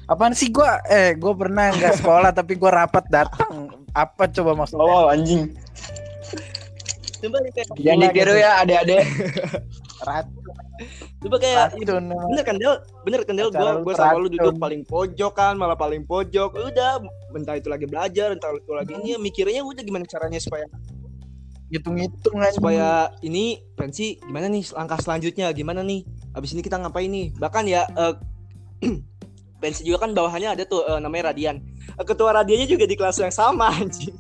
Apaan 0.10 0.34
sih 0.34 0.50
gua? 0.50 0.82
Eh 0.90 1.14
gua 1.18 1.38
pernah 1.38 1.70
nggak 1.70 2.02
sekolah 2.02 2.34
tapi 2.34 2.58
gua 2.58 2.86
rapat 2.86 3.06
datang. 3.14 3.70
Apa 3.94 4.26
coba 4.30 4.58
maksudnya? 4.58 4.86
oh 4.86 5.06
anjing. 5.10 5.54
Coba 7.22 7.38
nih 7.46 7.52
kayak 7.54 7.68
yang 7.78 7.98
ditiru 8.02 8.34
ya 8.34 8.62
adik-adik 8.62 9.02
Racun. 10.08 10.69
Coba 11.20 11.38
kayak 11.38 11.76
bener 11.76 12.44
kan 12.48 12.56
Del? 12.56 12.76
Bener 13.04 13.22
kan 13.28 13.36
Del? 13.36 13.50
Gue 13.52 13.84
gue 13.84 13.94
sama 13.96 14.18
lu 14.20 14.30
duduk 14.32 14.56
paling 14.56 14.82
pojok 14.88 15.34
kan 15.36 15.54
malah 15.60 15.76
paling 15.76 16.04
pojok. 16.08 16.56
Udah 16.56 17.04
entah 17.36 17.56
itu 17.60 17.68
lagi 17.68 17.86
belajar 17.86 18.32
entah 18.32 18.52
itu 18.56 18.72
lagi 18.72 18.94
ini. 18.96 19.20
Mikirnya 19.20 19.62
udah 19.64 19.84
gimana 19.84 20.06
caranya 20.08 20.40
supaya 20.40 20.66
Hitung-hitung 21.70 22.42
aja. 22.42 22.58
supaya 22.58 22.88
ini 23.22 23.62
pensi 23.78 24.18
gimana 24.18 24.50
nih 24.50 24.66
langkah 24.74 24.98
selanjutnya? 24.98 25.54
Gimana 25.54 25.86
nih? 25.86 26.02
Abis 26.34 26.58
ini 26.58 26.66
kita 26.66 26.82
ngapain 26.82 27.10
nih? 27.12 27.30
Bahkan 27.38 27.64
ya 27.70 27.86
eh, 27.86 28.14
pensi 29.62 29.86
juga 29.86 30.08
kan 30.08 30.16
bawahannya 30.18 30.58
ada 30.58 30.64
tuh 30.66 30.82
eh, 30.88 30.98
namanya 30.98 31.30
Radian. 31.30 31.62
Eh, 31.94 32.06
ketua 32.08 32.34
Radiannya 32.34 32.66
juga 32.66 32.90
di 32.90 32.98
kelas 32.98 33.22
yang 33.22 33.34
sama 33.34 33.70
anjing 33.70 34.16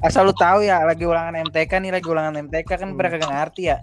Asal 0.00 0.24
lu 0.24 0.32
tahu 0.32 0.64
ya 0.64 0.80
lagi 0.88 1.04
ulangan 1.04 1.36
MTK 1.44 1.72
nih 1.76 1.92
lagi 1.92 2.08
ulangan 2.08 2.40
MTK 2.40 2.70
kan 2.72 2.88
Hmm. 2.88 2.96
pada 2.96 3.08
kagak 3.12 3.30
ngerti 3.30 3.62
ya. 3.68 3.76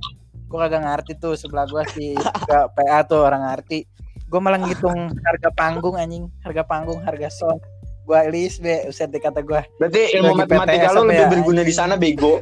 Gua 0.50 0.66
kagak 0.66 0.82
ngerti 0.82 1.12
tuh 1.22 1.38
sebelah 1.38 1.70
gua 1.70 1.86
si 1.94 2.18
PA 2.50 3.00
tuh 3.06 3.22
orang 3.22 3.46
ngerti. 3.46 3.86
Gua 4.26 4.42
malah 4.42 4.60
ngitung 4.60 5.14
harga 5.24 5.50
panggung 5.54 5.96
anjing, 5.96 6.26
harga 6.42 6.64
panggung, 6.66 7.00
harga 7.06 7.30
sound. 7.30 7.62
Gua 8.08 8.26
list 8.28 8.64
be, 8.64 8.88
uset 8.88 9.12
deh 9.12 9.20
kata 9.20 9.44
gua. 9.44 9.62
berarti 9.78 10.16
ilmu 10.18 10.34
matematika 10.34 10.90
lu 10.96 11.06
lebih 11.06 11.22
ya, 11.22 11.30
berguna 11.30 11.62
di 11.62 11.74
sana 11.76 11.94
bego 12.00 12.40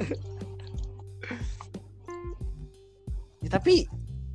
Ya, 3.42 3.50
tapi 3.62 3.86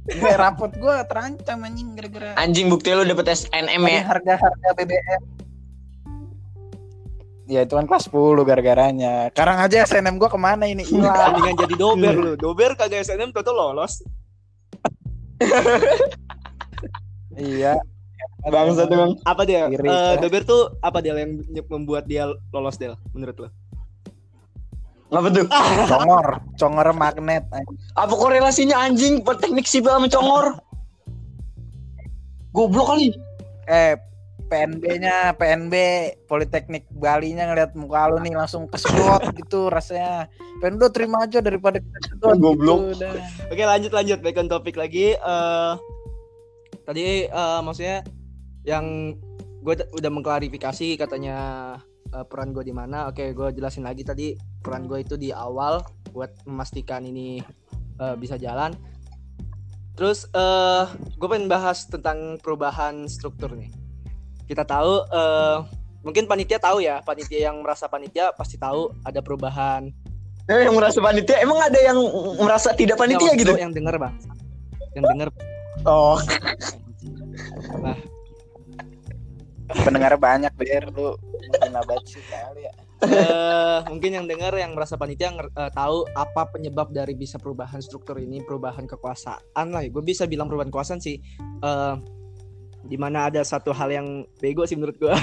gue 0.06 0.32
rapot 0.38 0.70
gua 0.78 1.02
terancam 1.06 1.66
anjing 1.66 1.98
gara-gara 1.98 2.34
anjing 2.38 2.70
bukti 2.70 2.94
lu 2.94 3.02
dapet 3.02 3.26
SNM 3.30 3.82
ya 3.86 4.02
harga-harga 4.06 4.68
BBM. 4.78 5.22
Ya 7.50 7.66
itu 7.66 7.74
kan 7.74 7.82
kelas 7.90 8.06
10 8.06 8.46
gara-garanya. 8.46 9.26
Sekarang 9.34 9.58
aja 9.58 9.82
SNM 9.82 10.22
gua 10.22 10.30
ke 10.30 10.38
mana 10.38 10.70
ini? 10.70 10.86
Hilang. 10.86 11.10
Tandingan 11.34 11.54
jadi 11.58 11.74
dober 11.74 12.14
lu 12.14 12.32
dober 12.38 12.78
kagak 12.78 13.02
SNM 13.02 13.34
tuh 13.34 13.50
lolos 13.50 14.06
iya. 17.34 17.74
Bangsa 18.46 18.86
tuh 18.86 18.96
bang. 18.96 19.12
Apa 19.26 19.42
dia? 19.48 19.66
Iri, 19.66 19.82
Eh, 19.82 19.90
ya. 19.90 20.20
Dober 20.20 20.42
tuh 20.46 20.62
apa 20.78 21.02
dia 21.02 21.16
yang 21.16 21.42
membuat 21.68 22.06
dia 22.06 22.30
lolos 22.54 22.78
Del 22.78 22.94
menurut 23.10 23.36
lo? 23.36 23.48
Ngapa 25.10 25.28
tuh? 25.34 25.46
Congor, 25.90 26.26
congor 26.54 26.88
magnet. 26.94 27.42
Apa 27.98 28.14
korelasinya 28.14 28.78
anjing 28.78 29.26
teknik 29.26 29.66
sipil 29.66 29.90
sama 29.90 30.06
congor? 30.06 30.46
Goblok 32.54 32.94
kali. 32.94 33.10
Eh, 33.66 33.98
PNB-nya, 34.50 35.38
PNB 35.38 35.74
Politeknik 36.26 36.90
Bali-nya 36.90 37.46
ngeliat 37.46 37.78
muka 37.78 38.10
lu 38.10 38.18
nih 38.18 38.34
langsung 38.34 38.66
kesedot 38.66 39.22
gitu 39.38 39.70
rasanya. 39.70 40.26
Pendo 40.58 40.90
terima 40.90 41.22
aja 41.22 41.38
daripada 41.38 41.78
kita 41.78 41.98
sedot. 42.10 42.34
Goblok. 42.42 42.98
Gitu. 42.98 43.06
Oke 43.46 43.62
lanjut 43.62 43.94
lanjut 43.94 44.18
back 44.18 44.36
on 44.42 44.50
topik 44.50 44.74
lagi. 44.74 45.14
Eh 45.14 45.72
tadi 46.82 47.30
eh, 47.30 47.60
maksudnya 47.62 48.02
yang 48.66 49.14
gue 49.62 49.74
udah 49.94 50.10
mengklarifikasi 50.10 50.98
katanya 50.98 51.36
eh, 52.10 52.26
peran 52.26 52.50
gue 52.50 52.66
di 52.66 52.74
mana. 52.74 53.06
Oke 53.06 53.30
gue 53.30 53.54
jelasin 53.54 53.86
lagi 53.86 54.02
tadi 54.02 54.34
peran 54.60 54.90
gue 54.90 55.06
itu 55.06 55.14
di 55.14 55.30
awal 55.30 55.78
buat 56.10 56.34
memastikan 56.42 57.06
ini 57.06 57.38
eh, 58.02 58.14
bisa 58.18 58.34
jalan. 58.34 58.74
Terus 59.94 60.26
eh 60.34 60.84
gue 61.14 61.28
pengen 61.30 61.46
bahas 61.46 61.86
tentang 61.86 62.42
perubahan 62.42 63.06
struktur 63.06 63.54
nih. 63.54 63.79
Kita 64.50 64.66
tahu 64.66 64.92
eh 65.14 65.56
mungkin 66.02 66.26
panitia 66.26 66.58
tahu 66.58 66.82
ya, 66.82 66.98
panitia 67.06 67.46
yang 67.52 67.62
merasa 67.62 67.86
panitia 67.86 68.34
pasti 68.34 68.58
tahu 68.58 68.90
ada 69.06 69.22
perubahan. 69.22 69.94
Eh, 70.50 70.66
yang 70.66 70.74
merasa 70.74 70.98
panitia, 70.98 71.38
emang 71.38 71.62
ada 71.62 71.78
yang 71.78 71.94
merasa 72.34 72.74
tidak 72.74 72.98
panitia 72.98 73.30
Nggak, 73.30 73.38
gitu? 73.38 73.52
Yang 73.54 73.72
denger 73.78 73.94
bang, 74.02 74.14
yang 74.98 75.04
denger. 75.06 75.28
Oh, 75.86 76.18
Pendengar 79.70 80.18
banyak 80.18 80.50
biar 80.58 80.90
lu 80.90 81.14
mungkin 81.14 81.72
abad 81.78 82.02
sih 82.02 82.18
kali 82.26 82.66
ya. 82.66 82.74
eh 83.00 83.78
mungkin 83.88 84.12
yang 84.12 84.26
dengar 84.28 84.52
yang 84.58 84.74
merasa 84.74 84.98
panitia 84.98 85.30
eh, 85.32 85.70
tahu 85.72 86.04
apa 86.12 86.50
penyebab 86.50 86.90
dari 86.90 87.14
bisa 87.14 87.38
perubahan 87.38 87.78
struktur 87.78 88.18
ini 88.18 88.42
perubahan 88.42 88.84
kekuasaan 88.84 89.66
lah 89.72 89.80
gue 89.86 90.02
bisa 90.02 90.26
bilang 90.26 90.50
perubahan 90.50 90.74
kekuasaan 90.74 90.98
sih. 90.98 91.22
Eh 91.62 91.94
di 92.84 92.96
mana 92.96 93.28
ada 93.28 93.44
satu 93.44 93.74
hal 93.76 93.92
yang 93.92 94.06
bego 94.40 94.64
sih 94.64 94.76
menurut 94.76 94.96
gue 94.96 95.12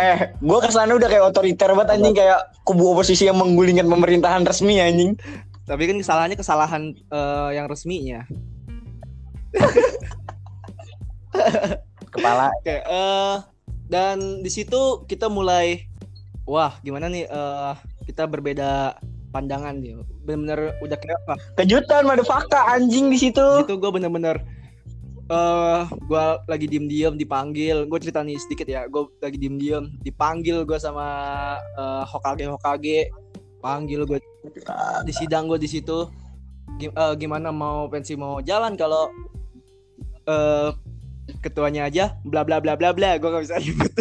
eh, 0.00 0.32
gue 0.40 0.58
ke 0.62 0.70
sana 0.72 0.96
udah 0.96 1.08
kayak 1.08 1.24
otoriter 1.32 1.70
banget 1.76 1.98
anjing. 1.98 2.14
Kayak 2.16 2.40
kubu 2.64 2.96
oposisi 2.96 3.28
yang 3.28 3.36
menggulingkan 3.40 3.88
pemerintahan 3.88 4.46
resmi 4.46 4.80
anjing. 4.80 5.16
tapi 5.62 5.86
kan 5.86 5.94
kesalahannya 5.94 6.36
kesalahan 6.36 6.82
eh, 6.90 7.50
yang 7.54 7.66
resminya. 7.70 8.26
Kepala. 12.12 12.50
Oke 12.60 12.82
eh 12.82 13.36
dan 13.86 14.40
di 14.40 14.50
situ 14.50 15.04
kita 15.04 15.28
mulai 15.28 15.84
wah 16.48 16.80
gimana 16.82 17.06
nih 17.12 17.28
eh 17.30 17.74
kita 18.10 18.26
berbeda 18.26 18.98
pandangan 19.30 19.78
nih. 19.80 20.02
Bener-bener 20.26 20.76
udah 20.82 20.98
kayak 20.98 21.18
apa? 21.24 21.34
Kejutan 21.62 22.04
motherfucker 22.04 22.62
anjing 22.68 23.08
di 23.08 23.18
situ. 23.22 23.46
itu 23.64 23.74
gue 23.78 23.90
bener-bener 23.92 24.42
eh 25.32 25.82
gue 25.88 26.24
lagi 26.44 26.66
diem-diem 26.68 27.16
dipanggil. 27.16 27.88
Gue 27.88 27.98
cerita 28.02 28.20
nih 28.20 28.36
sedikit 28.36 28.68
ya. 28.68 28.84
Gue 28.86 29.08
lagi 29.24 29.40
diem-diem 29.40 29.96
dipanggil 30.04 30.68
gue 30.68 30.76
sama 30.76 31.06
eh, 31.56 32.04
Hokage 32.04 32.44
Hokage. 32.52 33.08
Panggil 33.62 34.02
gue 34.04 34.18
di 35.06 35.12
sidang 35.14 35.48
gue 35.48 35.56
di 35.56 35.70
situ. 35.70 36.04
Gi- 36.76 36.92
eh, 36.92 37.14
gimana 37.16 37.48
mau 37.48 37.88
pensi 37.88 38.12
mau 38.18 38.44
jalan 38.44 38.76
kalau 38.76 39.08
eh 40.28 40.70
ketuanya 41.40 41.88
aja 41.88 42.18
bla 42.26 42.44
bla 42.44 42.60
bla 42.60 42.76
bla 42.76 42.92
bla. 42.92 43.16
Gue 43.16 43.32
gak 43.32 43.44
bisa 43.48 43.56
ribut 43.64 43.92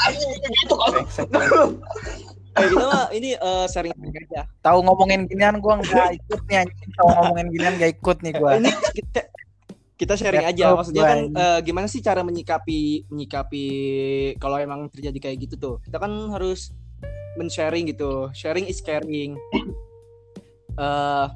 Anjing 0.00 0.32
gitu. 0.32 0.76
eh, 2.56 2.66
kita 2.70 2.84
mah 2.86 3.06
ini 3.14 3.30
eh, 3.36 3.66
sharing 3.70 3.94
aja. 3.94 4.42
Tahu 4.62 4.78
ngomongin 4.82 5.26
ginian 5.30 5.58
gua 5.62 5.78
nggak 5.78 6.18
ikut 6.18 6.40
nih 6.50 6.56
anjing. 6.66 6.90
Tahu 6.98 7.08
ngomongin 7.14 7.46
ginian 7.54 7.74
nggak 7.78 7.92
ikut 8.00 8.18
nih 8.22 8.32
gua. 8.38 8.50
ini 8.58 8.70
kita 8.96 9.20
kita 10.00 10.14
sharing 10.16 10.46
aja. 10.48 10.72
maksudnya 10.74 11.04
kan 11.04 11.20
eh, 11.30 11.58
gimana 11.62 11.86
sih 11.86 12.00
cara 12.02 12.24
menyikapi 12.26 13.10
menyikapi 13.12 13.64
kalau 14.40 14.56
emang 14.58 14.90
terjadi 14.90 15.30
kayak 15.30 15.36
gitu 15.48 15.54
tuh? 15.60 15.74
Kita 15.84 16.00
kan 16.00 16.10
harus 16.34 16.74
men-sharing 17.38 17.86
gitu. 17.90 18.28
Sharing 18.34 18.66
is 18.66 18.82
caring. 18.82 19.38
Eh 20.78 21.26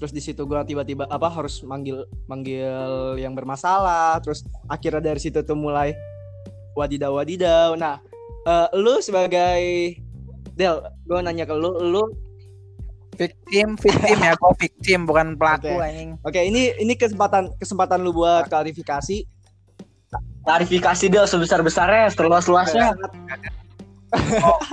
terus 0.00 0.16
di 0.16 0.24
situ 0.24 0.48
gua 0.48 0.64
tiba-tiba 0.64 1.04
apa 1.04 1.28
harus 1.28 1.60
manggil 1.60 2.08
manggil 2.24 3.16
yang 3.20 3.36
bermasalah. 3.36 4.20
Terus 4.24 4.44
akhirnya 4.68 5.12
dari 5.12 5.20
situ 5.20 5.44
tuh 5.44 5.56
mulai 5.56 5.92
wadidaw 6.74 7.20
wadidaw 7.20 7.74
nah 7.76 7.98
eh, 8.46 8.68
lu 8.78 8.98
sebagai 9.02 9.60
Del 10.60 10.84
gua 11.08 11.24
nanya 11.24 11.48
ke 11.48 11.56
lu 11.56 11.72
lu 11.80 12.04
Victim, 13.16 13.76
victim 13.76 14.16
ya, 14.16 14.32
gua 14.36 14.52
victim 14.56 15.04
bukan 15.04 15.36
pelaku 15.36 15.76
Oke. 15.76 15.84
anjing. 15.84 16.10
oke 16.24 16.40
ini 16.40 16.72
ini 16.80 16.96
kesempatan 16.96 17.52
kesempatan 17.60 18.00
lu 18.00 18.16
buat 18.16 18.48
klarifikasi 18.48 19.28
Klarifikasi 20.40 21.04
dia 21.12 21.22
sebesar 21.28 21.60
besarnya, 21.60 22.08
seluas 22.10 22.48
luasnya. 22.48 22.96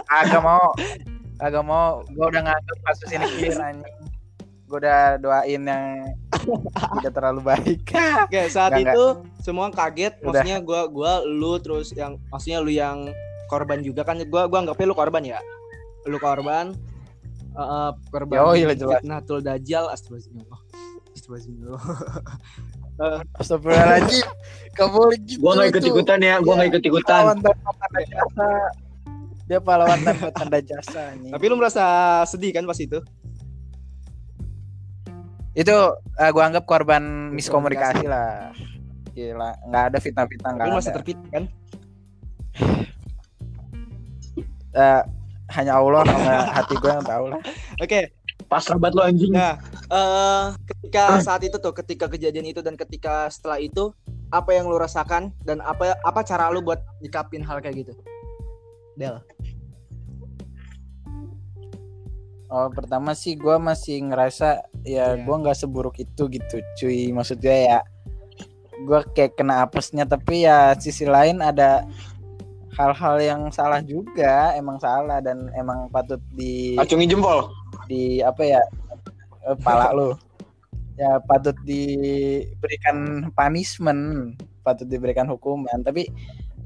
Agak 0.09 0.41
mau, 0.41 0.73
agak 1.37 1.63
mau. 1.67 2.01
Gua 2.15 2.31
udah 2.31 2.41
nganggap 2.47 2.77
kasus 2.87 3.09
ini 3.11 3.25
clear 3.35 3.59
anjing. 3.59 4.07
Gua 4.65 4.77
udah 4.79 5.01
doain 5.19 5.61
yang 5.67 5.83
tidak 7.03 7.13
terlalu 7.13 7.41
baik. 7.43 7.83
Oke, 8.25 8.41
saat 8.47 8.79
Enggak, 8.79 8.95
itu 8.95 9.05
semua 9.43 9.67
kaget. 9.69 10.17
Udah. 10.23 10.41
Maksudnya 10.41 10.57
gua 10.63 10.81
gua 10.87 11.13
lu 11.27 11.59
terus 11.59 11.91
yang 11.93 12.15
maksudnya 12.31 12.63
lu 12.63 12.71
yang 12.71 13.11
korban 13.51 13.83
juga 13.83 14.07
kan 14.07 14.17
gua 14.31 14.47
gua 14.47 14.63
anggapnya 14.63 14.87
lu 14.87 14.95
korban 14.95 15.23
ya. 15.23 15.39
Lu 16.07 16.17
korban 16.17 16.71
eh, 17.51 17.61
eh, 17.61 17.91
korban 18.09 18.35
Yoi, 18.39 18.63
lah, 18.63 18.75
jelas. 18.77 19.01
Fitnatul 19.03 19.39
Dajjal 19.43 19.85
astagfirullah. 19.91 20.59
Astagfirullah. 21.13 21.83
Astagfirullahaladzim. 23.41 24.25
Gak 24.73 24.89
boleh 24.89 25.17
gitu. 25.25 25.43
Gua 25.43 25.51
nggak 25.59 25.69
ikut 25.75 25.83
ikutan 25.85 26.19
ya, 26.23 26.35
gua 26.41 26.53
nggak 26.57 26.69
ikut 26.73 26.83
ikutan. 26.87 27.21
Pahlawan 27.21 27.39
tanpa 27.43 27.71
tanda 27.77 28.01
jasa. 28.07 28.49
Dia 29.47 29.59
pahlawan 29.61 29.99
tanpa 30.01 30.27
tanda 30.33 30.59
jasa 30.63 31.01
anjing. 31.13 31.31
Tapi 31.33 31.43
lu 31.45 31.55
merasa 31.59 31.85
sedih 32.25 32.51
kan 32.55 32.65
pas 32.65 32.79
itu? 32.79 32.99
itu 35.57 35.73
eh, 36.21 36.29
gua 36.29 36.53
anggap 36.53 36.69
korban 36.69 37.33
miskomunikasi 37.33 38.05
lah 38.05 38.53
gila 39.17 39.57
nggak 39.65 39.83
ada 39.89 39.97
fitnah-fitnah 39.97 40.51
nggak 40.53 40.65
lu 40.69 40.73
merasa 40.77 40.93
kan? 41.33 41.43
Eh, 44.77 45.01
hanya 45.55 45.79
Allah 45.79 46.03
sama 46.03 46.33
hati 46.51 46.75
gue 46.75 46.91
yang 46.91 47.05
tahu 47.05 47.25
lah 47.31 47.41
Oke, 47.79 48.11
Pas 48.47 48.63
rabat 48.69 48.91
lu 48.95 49.01
anjing. 49.03 49.33
nah 49.33 49.57
eh 49.91 50.45
ketika 50.69 51.19
saat 51.19 51.41
itu 51.43 51.57
tuh, 51.57 51.73
ketika 51.73 52.05
kejadian 52.07 52.47
itu 52.47 52.59
dan 52.63 52.75
ketika 52.75 53.27
setelah 53.27 53.59
itu 53.59 53.91
apa 54.31 54.51
yang 54.55 54.67
lu 54.67 54.75
rasakan 54.75 55.31
dan 55.43 55.59
apa 55.63 55.95
apa 56.03 56.19
cara 56.23 56.47
lu 56.51 56.59
buat 56.61 56.79
nyikapin 56.99 57.43
hal 57.43 57.59
kayak 57.59 57.87
gitu? 57.87 57.93
Del. 58.95 59.19
oh 62.47 62.67
pertama 62.71 63.11
sih 63.11 63.35
gua 63.35 63.59
masih 63.59 63.99
ngerasa 64.07 64.63
ya 64.87 65.15
Iya. 65.15 65.27
gua 65.27 65.35
nggak 65.43 65.57
seburuk 65.59 65.95
itu 65.99 66.23
gitu 66.31 66.55
cuy 66.79 67.11
maksudnya 67.11 67.55
ya 67.67 67.79
gua 68.87 69.03
kayak 69.03 69.35
kena 69.35 69.65
apesnya 69.67 70.07
tapi 70.07 70.47
ya 70.47 70.71
sisi 70.79 71.03
lain 71.03 71.43
ada 71.43 71.83
hal-hal 72.77 73.15
yang 73.17 73.41
salah 73.49 73.81
juga 73.81 74.53
emang 74.53 74.77
salah 74.77 75.17
dan 75.17 75.49
emang 75.57 75.89
patut 75.89 76.21
di 76.37 76.77
Acungi 76.77 77.09
jempol. 77.09 77.49
di 77.89 78.21
apa 78.21 78.41
ya 78.45 78.61
eh, 79.49 79.57
pala 79.65 79.89
lu 79.97 80.13
ya 80.97 81.17
patut 81.25 81.57
diberikan 81.65 83.29
punishment 83.33 84.33
patut 84.61 84.85
diberikan 84.85 85.25
hukuman 85.29 85.81
tapi 85.81 86.05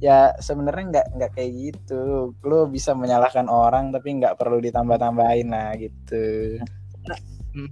ya 0.01 0.33
sebenarnya 0.41 0.83
nggak 0.91 1.07
nggak 1.15 1.31
kayak 1.37 1.51
gitu 1.71 2.33
lu 2.43 2.59
bisa 2.67 2.91
menyalahkan 2.97 3.45
orang 3.47 3.93
tapi 3.93 4.17
nggak 4.19 4.35
perlu 4.35 4.59
ditambah-tambahin 4.59 5.49
lah 5.51 5.75
gitu 5.79 6.57
Hmm. 7.51 7.67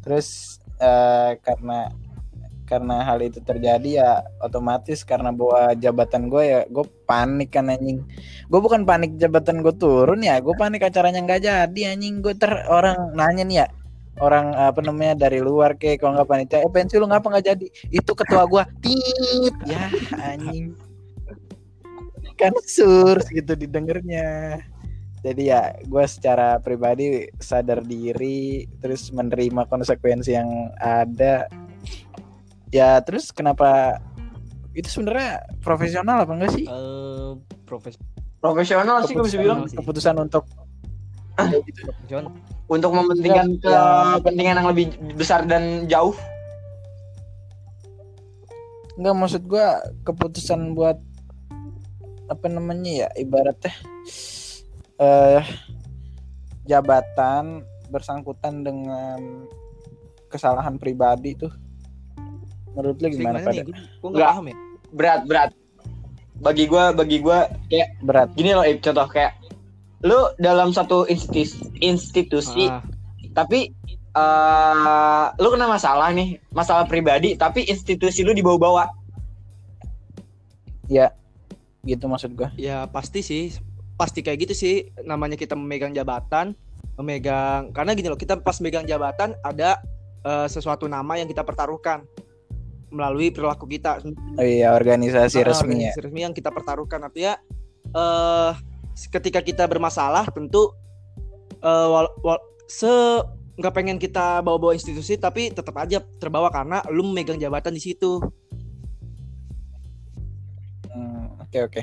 terus 0.00 0.56
eh, 0.80 1.36
karena 1.44 1.92
karena 2.68 3.00
hal 3.00 3.24
itu 3.24 3.40
terjadi 3.40 4.04
ya 4.04 4.10
otomatis 4.44 5.00
karena 5.00 5.32
bawa 5.32 5.72
jabatan 5.72 6.28
gue 6.28 6.44
ya 6.44 6.60
gue 6.68 6.84
panik 7.08 7.56
kan 7.56 7.72
anjing. 7.72 8.04
Gue 8.52 8.60
bukan 8.60 8.84
panik 8.84 9.16
jabatan 9.16 9.64
gue 9.64 9.72
turun 9.72 10.20
ya. 10.20 10.36
Gue 10.44 10.52
panik 10.52 10.84
acaranya 10.84 11.24
nggak 11.24 11.42
jadi 11.48 11.80
anjing. 11.96 12.20
Gue 12.20 12.36
ter 12.36 12.52
orang 12.68 13.16
nanya 13.16 13.48
nih 13.48 13.56
ya. 13.64 13.66
Orang 14.20 14.52
apa 14.52 14.84
namanya 14.84 15.16
dari 15.16 15.40
luar 15.40 15.80
kayak 15.80 16.04
kalau 16.04 16.20
nggak 16.20 16.28
panitia 16.28 16.60
eh 16.60 16.68
pensi 16.68 17.00
lu 17.00 17.08
ngapa 17.08 17.26
nggak 17.32 17.46
jadi? 17.56 17.66
Itu 17.88 18.12
ketua 18.12 18.44
gue 18.44 18.62
tip 18.84 19.54
ya 19.64 19.88
anjing. 20.20 20.76
Kan 22.36 22.52
sur 22.68 23.16
gitu 23.32 23.56
didengarnya. 23.56 24.60
Jadi 25.24 25.50
ya 25.50 25.74
gue 25.82 26.04
secara 26.06 26.62
pribadi 26.62 27.26
sadar 27.42 27.82
diri 27.82 28.68
terus 28.78 29.10
menerima 29.10 29.66
konsekuensi 29.66 30.30
yang 30.30 30.70
ada 30.78 31.50
ya 32.68 33.00
terus 33.00 33.30
kenapa 33.30 33.98
itu 34.72 34.86
sebenarnya 34.86 35.30
profesional 35.58 36.22
apa 36.22 36.32
enggak 36.32 36.52
sih 36.52 36.64
Eh, 36.64 37.30
profes 37.64 37.96
Profesional 38.38 39.02
sih 39.02 39.12
gue 39.12 39.24
bisa 39.24 39.34
bilang 39.36 39.66
sih. 39.66 39.74
keputusan 39.74 40.14
untuk 40.16 40.46
profesional. 41.34 42.30
untuk 42.68 42.90
mementingkan 42.92 43.58
Ya. 43.58 44.14
kepentingan 44.16 44.54
yang 44.58 44.68
lebih 44.68 44.86
besar 45.14 45.42
dan 45.42 45.88
jauh. 45.88 46.14
Enggak 48.94 49.14
maksud 49.16 49.42
gua 49.42 49.78
keputusan 50.02 50.74
buat 50.74 50.98
apa 52.28 52.46
namanya 52.46 53.06
ya 53.06 53.08
ibaratnya 53.16 53.72
eh 54.98 55.42
jabatan 56.62 57.62
bersangkutan 57.88 58.60
dengan 58.60 59.48
kesalahan 60.28 60.76
pribadi 60.76 61.32
tuh 61.34 61.50
menurut 62.76 62.96
lu 63.00 63.08
gimana 63.12 63.38
pada? 63.40 63.62
Gue 63.64 64.08
nggak 64.12 64.28
paham 64.28 64.44
ya. 64.50 64.56
Berat, 64.92 65.20
berat. 65.28 65.50
Bagi 66.38 66.64
gue, 66.70 66.84
bagi 66.94 67.18
gue 67.18 67.38
kayak 67.68 67.88
berat 68.06 68.28
gini 68.38 68.54
loh, 68.54 68.62
Ip, 68.62 68.78
contoh 68.80 69.06
kayak 69.10 69.34
lu 70.06 70.30
dalam 70.38 70.70
satu 70.70 71.10
institusi, 71.10 71.58
institusi 71.82 72.70
Ah, 72.70 72.82
tapi 73.34 73.74
eh 74.14 75.26
lu 75.42 75.48
kena 75.50 75.66
masalah 75.66 76.14
nih, 76.14 76.38
masalah 76.54 76.86
pribadi, 76.86 77.34
tapi 77.34 77.66
institusi 77.66 78.22
lu 78.22 78.34
dibawa-bawa. 78.34 78.86
ya 80.88 81.12
gitu 81.84 82.08
maksud 82.08 82.32
gua 82.32 82.48
ya 82.56 82.88
pasti 82.88 83.20
sih, 83.20 83.52
pasti 84.00 84.24
kayak 84.24 84.48
gitu 84.48 84.54
sih. 84.56 84.74
Namanya 85.04 85.36
kita 85.36 85.52
memegang 85.52 85.92
jabatan, 85.92 86.56
memegang 86.96 87.74
karena 87.76 87.92
gini 87.92 88.08
loh, 88.08 88.16
kita 88.16 88.40
pas 88.40 88.56
megang 88.62 88.88
jabatan 88.88 89.36
ada 89.44 89.82
eh, 90.24 90.46
sesuatu 90.48 90.88
nama 90.88 91.18
yang 91.20 91.28
kita 91.28 91.44
pertaruhkan 91.44 92.06
melalui 92.88 93.28
perilaku 93.30 93.66
kita. 93.66 94.00
oh 94.36 94.44
iya 94.44 94.72
organisasi 94.72 95.42
Ah, 95.42 95.52
resmi 95.52 95.84
ya. 95.84 95.92
organisasi 95.92 96.00
resmi 96.04 96.20
yang 96.22 96.32
kita 96.32 96.48
pertaruhkan 96.48 97.00
artinya 97.02 97.36
eh 97.88 98.52
ketika 99.08 99.40
kita 99.40 99.64
bermasalah 99.64 100.26
tentu 100.30 100.72
eh 101.58 101.86
wal, 101.88 102.08
wal- 102.20 102.44
se 102.68 102.88
nggak 103.58 103.74
pengen 103.74 103.98
kita 103.98 104.38
bawa-bawa 104.38 104.76
institusi 104.76 105.18
tapi 105.18 105.50
tetap 105.50 105.74
aja 105.80 105.98
terbawa 106.20 106.46
karena 106.46 106.78
lu 106.92 107.02
memegang 107.02 107.40
jabatan 107.40 107.74
di 107.74 107.82
situ. 107.82 108.22
Hmm, 110.88 111.38
oke 111.42 111.58
oke. 111.66 111.82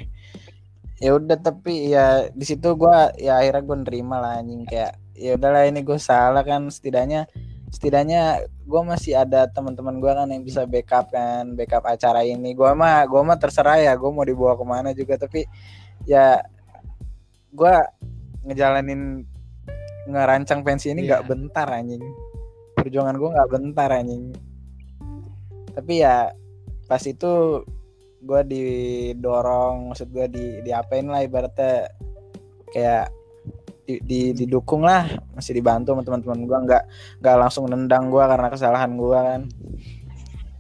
Ya 1.03 1.11
udah 1.11 1.35
tapi 1.35 1.91
ya 1.91 2.31
di 2.31 2.45
situ 2.47 2.71
gua 2.79 3.11
ya 3.19 3.43
akhirnya 3.43 3.61
gue 3.61 3.77
nerima 3.83 4.15
lah 4.23 4.39
anjing. 4.39 4.63
Kayak 4.63 4.95
ya 5.11 5.35
udahlah 5.35 5.67
ini 5.67 5.83
gue 5.83 5.99
salah 5.99 6.43
kan 6.47 6.67
setidaknya 6.71 7.27
setidaknya 7.73 8.45
gue 8.65 8.81
masih 8.81 9.17
ada 9.17 9.49
teman-teman 9.49 9.97
gua 10.01 10.17
kan 10.23 10.29
yang 10.29 10.41
bisa 10.45 10.65
backup 10.65 11.09
kan 11.13 11.53
backup 11.53 11.85
acara 11.85 12.21
ini. 12.25 12.53
Gua 12.57 12.73
mah 12.77 13.05
gua 13.09 13.21
mah 13.25 13.37
terserah 13.37 13.81
ya 13.81 13.93
gue 13.97 14.09
mau 14.09 14.25
dibawa 14.25 14.57
ke 14.57 14.65
mana 14.65 14.89
juga. 14.93 15.17
Tapi 15.17 15.45
ya 16.05 16.41
gua 17.53 17.85
ngejalanin 18.45 19.25
ngerancang 20.05 20.61
pensi 20.61 20.93
ini 20.93 21.09
nggak 21.09 21.23
Iya. 21.25 21.29
bentar 21.29 21.67
anjing. 21.69 22.03
Perjuangan 22.77 23.15
gua 23.17 23.29
nggak 23.39 23.51
bentar 23.53 23.89
anjing. 23.89 24.23
Tapi 25.73 25.93
ya 26.01 26.31
pas 26.85 27.01
itu 27.01 27.65
gue 28.25 28.41
didorong 28.49 29.93
maksud 29.93 30.09
gue 30.09 30.25
di 30.29 30.45
diapain 30.65 31.05
lah 31.05 31.21
ibaratnya. 31.21 31.93
Kayak 32.73 33.13
di, 33.85 34.01
di- 34.01 34.33
didukung 34.33 34.81
lah. 34.81 35.05
Masih 35.37 35.53
dibantu 35.55 35.93
sama 35.93 36.03
teman-teman 36.03 36.39
gue 36.43 36.57
nggak 36.67 36.83
nggak 37.21 37.35
langsung 37.37 37.69
nendang 37.69 38.09
gue 38.09 38.23
karena 38.25 38.47
kesalahan 38.49 38.91
gue 38.97 39.19
kan. 39.21 39.41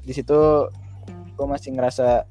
Di 0.05 0.13
situ 0.13 0.39
gue 1.35 1.45
masih 1.49 1.75
ngerasa 1.75 2.23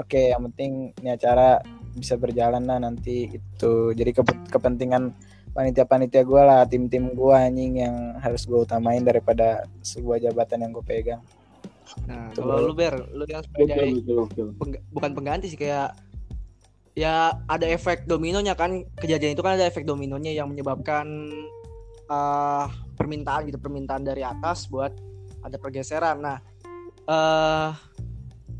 oke 0.00 0.20
yang 0.34 0.42
penting 0.50 0.90
ini 0.98 1.14
acara 1.14 1.62
bisa 1.94 2.14
berjalan 2.14 2.62
lah 2.62 2.78
nanti 2.78 3.26
itu 3.26 3.72
jadi 3.90 4.14
kepe- 4.14 4.46
kepentingan 4.50 5.14
panitia-panitia 5.50 6.22
gue 6.22 6.42
lah 6.42 6.62
tim-tim 6.70 7.10
gue 7.10 7.34
anjing 7.34 7.82
yang 7.82 8.14
harus 8.22 8.46
gue 8.46 8.62
utamain 8.62 9.02
daripada 9.02 9.66
sebuah 9.82 10.22
jabatan 10.22 10.62
yang 10.62 10.70
gue 10.74 10.84
pegang. 10.86 11.22
Nah 12.06 12.30
Betul. 12.30 12.42
kalau 12.46 12.56
lu 12.70 12.74
ber 12.78 12.94
lu 13.10 13.24
yang 13.26 13.42
sebagai 13.42 13.90
pengg- 14.54 14.82
bukan 14.94 15.10
pengganti 15.18 15.50
sih 15.50 15.58
kayak 15.58 15.98
ya 16.98 17.38
ada 17.46 17.66
efek 17.70 18.10
dominonya 18.10 18.58
kan. 18.58 18.82
Kejadian 18.98 19.38
itu 19.38 19.42
kan 19.46 19.54
ada 19.54 19.70
efek 19.70 19.86
dominonya 19.86 20.34
yang 20.34 20.50
menyebabkan 20.50 21.06
eh 22.10 22.66
permintaan 22.98 23.46
gitu 23.46 23.62
permintaan 23.62 24.02
dari 24.02 24.26
atas 24.26 24.66
buat 24.66 24.90
ada 25.46 25.54
pergeseran. 25.54 26.18
Nah 26.18 26.42
eh 27.06 27.70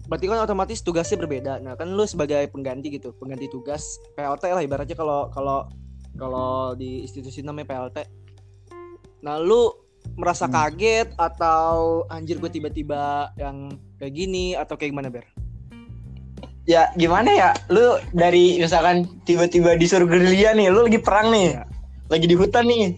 berarti 0.06 0.24
kan 0.30 0.46
otomatis 0.46 0.78
tugasnya 0.86 1.18
berbeda. 1.18 1.58
Nah 1.58 1.74
kan 1.74 1.90
lu 1.90 2.06
sebagai 2.06 2.46
pengganti 2.54 2.94
gitu 2.94 3.10
pengganti 3.18 3.50
tugas 3.50 3.98
PLT 4.14 4.54
lah 4.54 4.62
ibaratnya 4.62 4.94
kalau 4.94 5.26
kalau 5.34 5.66
kalau 6.18 6.74
di 6.74 7.06
institusi 7.06 7.40
namanya 7.46 7.70
PLT 7.70 7.98
nah 9.22 9.38
lu 9.38 9.70
merasa 10.18 10.50
Hmm. 10.50 10.54
kaget 10.54 11.14
atau 11.14 12.02
anjir 12.10 12.42
gue 12.42 12.50
tiba-tiba 12.50 13.30
yang 13.38 13.70
kayak 14.02 14.14
gini 14.14 14.58
atau 14.58 14.74
kayak 14.74 14.90
gimana 14.94 15.08
ber 15.10 15.26
Ya 16.68 16.92
gimana 17.00 17.32
ya, 17.32 17.50
lu 17.72 17.96
dari 18.12 18.60
misalkan 18.60 19.08
tiba-tiba 19.24 19.72
disuruh 19.80 20.04
gerilya 20.04 20.52
nih, 20.52 20.68
lu 20.68 20.84
lagi 20.84 21.00
perang 21.00 21.32
nih, 21.32 21.56
Iya. 21.56 21.64
lagi 22.12 22.26
di 22.28 22.36
hutan 22.36 22.68
nih, 22.68 22.92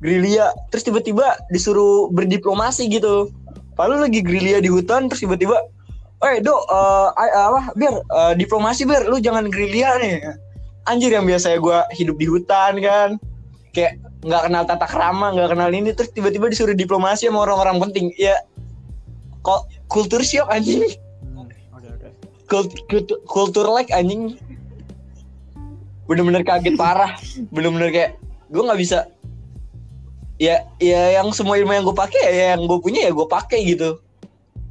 gerilya, 0.00 0.48
terus 0.72 0.88
tiba-tiba 0.88 1.36
disuruh 1.52 2.08
berdiplomasi 2.08 2.88
gitu. 2.88 3.28
Lalu 3.76 4.08
lagi 4.08 4.20
gerilya 4.24 4.64
di 4.64 4.72
hutan, 4.72 5.12
terus 5.12 5.20
tiba-tiba, 5.20 5.60
eh 6.24 6.40
do, 6.40 6.64
eh, 6.64 7.08
ay- 7.20 7.34
apa, 7.36 7.60
biar 7.76 7.94
eh, 8.00 8.32
diplomasi 8.40 8.88
biar, 8.88 9.04
lu 9.04 9.20
jangan 9.20 9.52
gerilya 9.52 10.00
nih. 10.00 10.16
Anjir 10.88 11.12
yang 11.12 11.28
biasanya 11.28 11.60
gua 11.60 11.84
hidup 11.92 12.16
di 12.16 12.24
hutan 12.24 12.80
kan, 12.80 13.20
kayak 13.76 14.00
nggak 14.24 14.48
kenal 14.48 14.64
tata 14.64 14.88
krama, 14.88 15.36
nggak 15.36 15.52
kenal 15.52 15.68
ini, 15.68 15.92
terus 15.92 16.08
tiba-tiba 16.08 16.48
disuruh 16.48 16.72
diplomasi 16.72 17.28
sama 17.28 17.44
orang-orang 17.44 17.84
penting. 17.84 18.16
Ya, 18.16 18.40
kok 19.44 19.68
kultur 19.92 20.24
shock 20.24 20.48
anjing 20.48 20.88
kultur, 22.50 23.18
kultur 23.24 23.66
like 23.70 23.94
anjing. 23.94 24.34
Bener-bener 26.10 26.42
kaget 26.42 26.74
parah. 26.74 27.14
Bener-bener 27.54 27.94
kayak 27.94 28.12
gue 28.50 28.62
nggak 28.66 28.80
bisa 28.82 29.06
ya 30.40 30.66
ya 30.82 31.20
yang 31.20 31.30
semua 31.30 31.60
ilmu 31.60 31.70
yang 31.70 31.86
gue 31.86 31.94
pakai 31.94 32.22
ya 32.34 32.44
yang 32.56 32.66
gue 32.66 32.78
punya 32.82 33.06
ya 33.06 33.12
gue 33.14 33.28
pakai 33.30 33.62
gitu. 33.62 34.02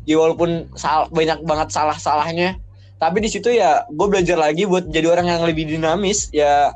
Ya 0.03 0.19
walaupun 0.19 0.67
sal- 0.75 1.07
banyak 1.13 1.45
banget 1.47 1.71
salah 1.71 1.95
salahnya 1.95 2.59
tapi 2.99 3.23
di 3.23 3.31
situ 3.31 3.55
ya 3.55 3.87
gue 3.87 4.07
belajar 4.11 4.35
lagi 4.35 4.67
buat 4.67 4.91
jadi 4.91 5.07
orang 5.07 5.31
yang 5.31 5.41
lebih 5.47 5.71
dinamis. 5.71 6.27
Ya 6.35 6.75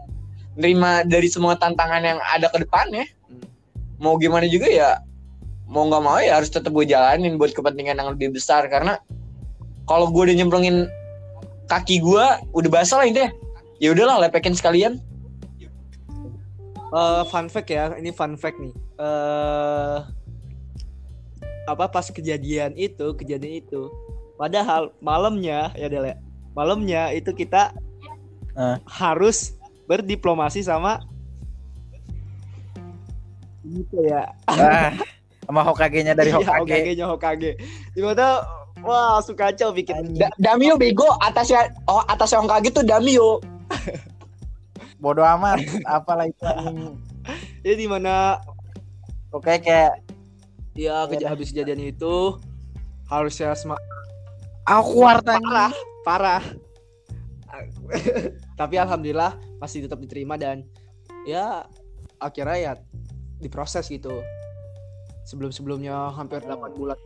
nerima 0.56 1.04
dari 1.04 1.28
semua 1.28 1.60
tantangan 1.60 2.00
yang 2.00 2.20
ada 2.24 2.48
ke 2.48 2.64
depannya. 2.64 3.04
Mau 4.00 4.16
gimana 4.16 4.48
juga 4.48 4.72
ya 4.72 5.04
mau 5.68 5.90
nggak 5.90 6.04
mau 6.06 6.22
ya 6.22 6.40
harus 6.40 6.54
tetap 6.54 6.72
gue 6.72 6.86
jalanin 6.88 7.36
buat 7.36 7.52
kepentingan 7.52 8.00
yang 8.00 8.10
lebih 8.16 8.32
besar. 8.32 8.64
Karena 8.72 8.96
kalau 9.84 10.08
gue 10.08 10.32
udah 10.32 10.36
nyemplungin 10.36 10.88
kaki 11.66 12.00
gue 12.00 12.26
udah 12.52 12.70
basah 12.70 13.02
lah 13.02 13.08
itu 13.08 13.20
ya 13.20 13.30
ya 13.80 13.88
udahlah 13.92 14.22
lepekin 14.22 14.54
sekalian 14.54 15.00
Eh, 16.94 17.24
fun 17.26 17.50
fact 17.50 17.74
ya, 17.74 17.90
ini 17.98 18.14
fun 18.14 18.38
fact 18.38 18.62
nih. 18.62 18.70
eh 19.02 19.98
apa 21.66 21.90
pas 21.90 22.06
kejadian 22.06 22.78
itu, 22.78 23.18
kejadian 23.18 23.66
itu, 23.66 23.90
padahal 24.36 24.94
malamnya 25.02 25.74
ya 25.74 25.90
Del 25.90 26.06
ya, 26.06 26.16
malamnya 26.54 27.10
itu 27.10 27.34
kita 27.34 27.74
Eh. 28.54 28.78
harus 28.86 29.58
berdiplomasi 29.90 30.62
sama 30.62 31.02
gitu 33.66 34.06
ya. 34.06 34.30
ah, 34.46 34.94
sama 35.50 35.66
Hokage-nya 35.66 36.14
dari 36.14 36.30
Iya, 36.30 36.38
Hokage 36.38 36.62
Hokage-nya 36.62 37.06
Hokage. 37.10 37.52
Tiba-tiba 37.98 38.46
wah 38.84 39.18
langsung 39.18 39.36
kacau 39.40 39.72
bikin. 39.72 40.14
Da- 40.20 40.36
Damio 40.38 40.76
bego 40.76 41.08
atasnya 41.24 41.72
oh 41.88 42.04
atasnya 42.06 42.44
orang 42.44 42.52
kaget 42.60 42.74
tuh 42.76 42.86
Damio. 42.86 43.40
Bodoh 45.00 45.24
amat 45.24 45.60
apalah 45.88 46.28
itu 46.28 46.44
anjing. 46.44 46.96
Jadi 47.64 47.76
di 47.76 47.88
mana? 47.88 48.40
Oke 49.32 49.58
kayak 49.64 50.04
ya 50.76 51.08
keja 51.08 51.32
habis 51.32 51.50
kejadian 51.52 51.96
itu. 51.96 52.38
Harusnya 53.08 53.56
semak 53.56 53.80
awkward 54.68 55.24
anjing. 55.28 55.44
parah 55.44 55.74
parah. 56.04 56.44
Tapi 58.60 58.76
alhamdulillah 58.80 59.36
masih 59.60 59.86
tetap 59.88 60.00
diterima 60.00 60.36
dan 60.36 60.68
ya 61.24 61.68
akhirnya 62.20 62.58
ya 62.60 62.74
diproses 63.40 63.88
gitu. 63.88 64.24
Sebelum 65.24 65.56
sebelumnya 65.56 66.12
hampir 66.12 66.44
8 66.44 66.76
bulan 66.76 67.00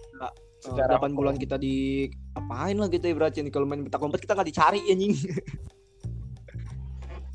Secara 0.57 0.97
8 0.97 1.13
bulan 1.13 1.37
kita 1.37 1.55
di 1.55 2.09
apain 2.33 2.73
lah 2.75 2.89
gitu 2.89 3.05
ibaratnya 3.05 3.45
nih 3.45 3.53
kalau 3.53 3.69
main 3.69 3.85
petak 3.85 4.01
umpet 4.01 4.21
kita 4.25 4.33
nggak 4.33 4.49
dicari 4.49 4.81
anjing 4.89 5.13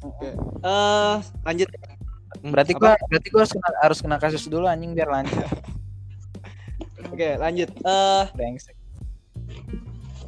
Oke. 0.03 0.35
Eh 0.67 1.17
lanjut 1.47 1.69
Berarti 2.43 2.73
apa? 2.75 2.81
gua 2.81 2.93
berarti 3.07 3.29
gua 3.31 3.41
harus 3.47 3.53
kena, 3.55 3.69
harus 3.79 3.99
kena 4.03 4.17
kasus 4.19 4.45
dulu 4.51 4.67
anjing 4.67 4.91
biar 4.93 5.07
lanjut. 5.07 5.47
oke 7.13 7.29
lanjut 7.39 7.71
eh 7.71 8.25
Brengsek. 8.35 8.75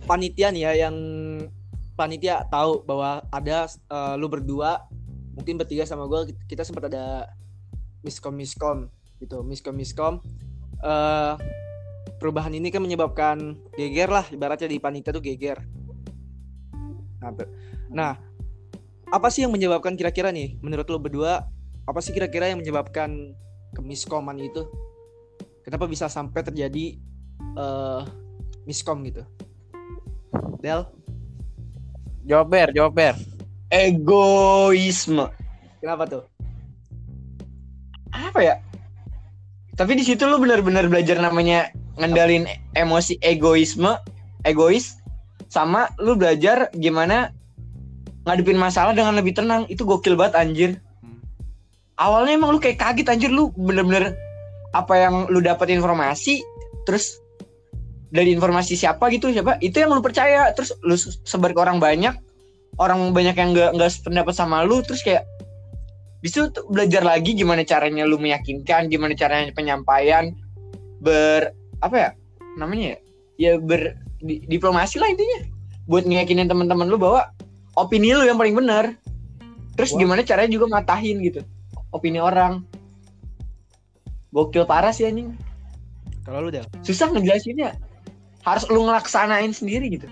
panitia 0.04 0.52
nih 0.52 0.62
ya 0.68 0.72
yang 0.86 0.96
panitia 1.96 2.44
tahu 2.46 2.84
bahwa 2.84 3.24
ada 3.32 3.66
eh, 3.66 4.14
lu 4.20 4.28
berdua 4.28 4.84
mungkin 5.34 5.58
bertiga 5.58 5.82
sama 5.82 6.06
gue 6.06 6.30
kita 6.46 6.62
sempat 6.62 6.86
ada 6.92 7.26
miskom 8.04 8.36
miskom 8.36 8.86
gitu 9.18 9.40
miskom 9.42 9.74
miskom 9.74 10.14
eh 10.84 11.34
perubahan 12.24 12.56
ini 12.56 12.72
kan 12.72 12.80
menyebabkan 12.80 13.60
geger 13.76 14.08
lah 14.08 14.24
ibaratnya 14.32 14.64
di 14.64 14.80
panitia 14.80 15.12
tuh 15.12 15.20
geger 15.20 15.60
nah, 17.20 17.36
nah 17.92 18.12
apa 19.12 19.28
sih 19.28 19.44
yang 19.44 19.52
menyebabkan 19.52 19.92
kira-kira 19.92 20.32
nih 20.32 20.56
menurut 20.64 20.88
lu 20.88 20.96
berdua 20.96 21.44
apa 21.84 22.00
sih 22.00 22.16
kira-kira 22.16 22.48
yang 22.48 22.64
menyebabkan 22.64 23.36
kemiskoman 23.76 24.40
itu 24.40 24.64
kenapa 25.68 25.84
bisa 25.84 26.08
sampai 26.08 26.40
terjadi 26.40 26.96
eh 27.60 28.02
miskom 28.64 29.04
gitu 29.04 29.20
Del 30.64 30.88
Jawab 32.24 32.48
ber, 32.48 32.72
jawab 32.72 32.96
ber. 32.96 33.14
Egoisme. 33.68 35.28
kenapa 35.76 36.08
tuh 36.08 36.24
Apa 38.16 38.40
ya? 38.40 38.56
Tapi 39.76 39.92
di 39.92 40.08
situ 40.08 40.24
lu 40.24 40.40
benar-benar 40.40 40.88
belajar 40.88 41.20
namanya 41.20 41.68
ngendalin 42.00 42.48
emosi 42.74 43.18
egoisme, 43.22 43.98
egois 44.46 44.98
sama 45.50 45.86
lu 46.02 46.18
belajar 46.18 46.70
gimana 46.74 47.30
ngadepin 48.26 48.58
masalah 48.58 48.96
dengan 48.96 49.14
lebih 49.14 49.36
tenang. 49.36 49.68
Itu 49.70 49.86
gokil 49.86 50.18
banget 50.18 50.34
anjir. 50.38 50.70
Hmm. 51.04 51.22
Awalnya 52.00 52.38
emang 52.38 52.50
lu 52.54 52.58
kayak 52.58 52.80
kaget 52.80 53.06
anjir 53.10 53.30
lu 53.30 53.54
bener-bener 53.54 54.18
apa 54.74 54.98
yang 54.98 55.30
lu 55.30 55.38
dapat 55.38 55.70
informasi 55.70 56.42
terus 56.82 57.22
dari 58.10 58.34
informasi 58.34 58.74
siapa 58.74 59.06
gitu 59.14 59.30
siapa 59.30 59.58
itu 59.62 59.78
yang 59.78 59.94
lu 59.94 60.02
percaya 60.02 60.50
terus 60.54 60.74
lu 60.82 60.98
sebar 60.98 61.54
ke 61.54 61.60
orang 61.62 61.78
banyak 61.78 62.14
orang 62.82 63.14
banyak 63.14 63.38
yang 63.38 63.54
nggak 63.54 63.70
nggak 63.78 63.90
sependapat 63.90 64.34
sama 64.34 64.66
lu 64.66 64.82
terus 64.82 65.02
kayak 65.06 65.22
bisa 66.22 66.50
belajar 66.66 67.06
lagi 67.06 67.38
gimana 67.38 67.62
caranya 67.62 68.02
lu 68.02 68.18
meyakinkan 68.18 68.90
gimana 68.90 69.14
caranya 69.14 69.54
penyampaian 69.54 70.34
ber 70.98 71.54
apa 71.84 71.96
ya 71.96 72.08
namanya 72.56 72.96
ya? 72.96 72.98
Ya 73.34 73.52
ber 73.60 74.00
di- 74.18 74.46
diplomasi 74.48 74.96
lah 74.96 75.12
intinya. 75.12 75.44
Buat 75.84 76.08
ngeyakinin 76.08 76.48
teman-teman 76.48 76.88
lu 76.88 76.96
bahwa 76.96 77.28
opini 77.76 78.16
lu 78.16 78.24
yang 78.24 78.40
paling 78.40 78.56
benar. 78.56 78.96
Terus 79.76 79.92
Wah. 79.92 80.00
gimana 80.00 80.20
caranya 80.24 80.48
juga 80.48 80.66
matahin 80.70 81.20
gitu 81.20 81.44
opini 81.90 82.18
orang. 82.18 82.64
Gokil 84.34 84.66
parah 84.66 84.90
sih 84.90 85.06
anjing. 85.06 85.38
Kalau 86.26 86.42
lu 86.42 86.50
Del? 86.50 86.66
Susah 86.82 87.12
ngejelasinnya. 87.12 87.76
Harus 88.42 88.66
lu 88.66 88.82
ngelaksanain 88.82 89.52
sendiri 89.54 89.86
gitu. 89.92 90.08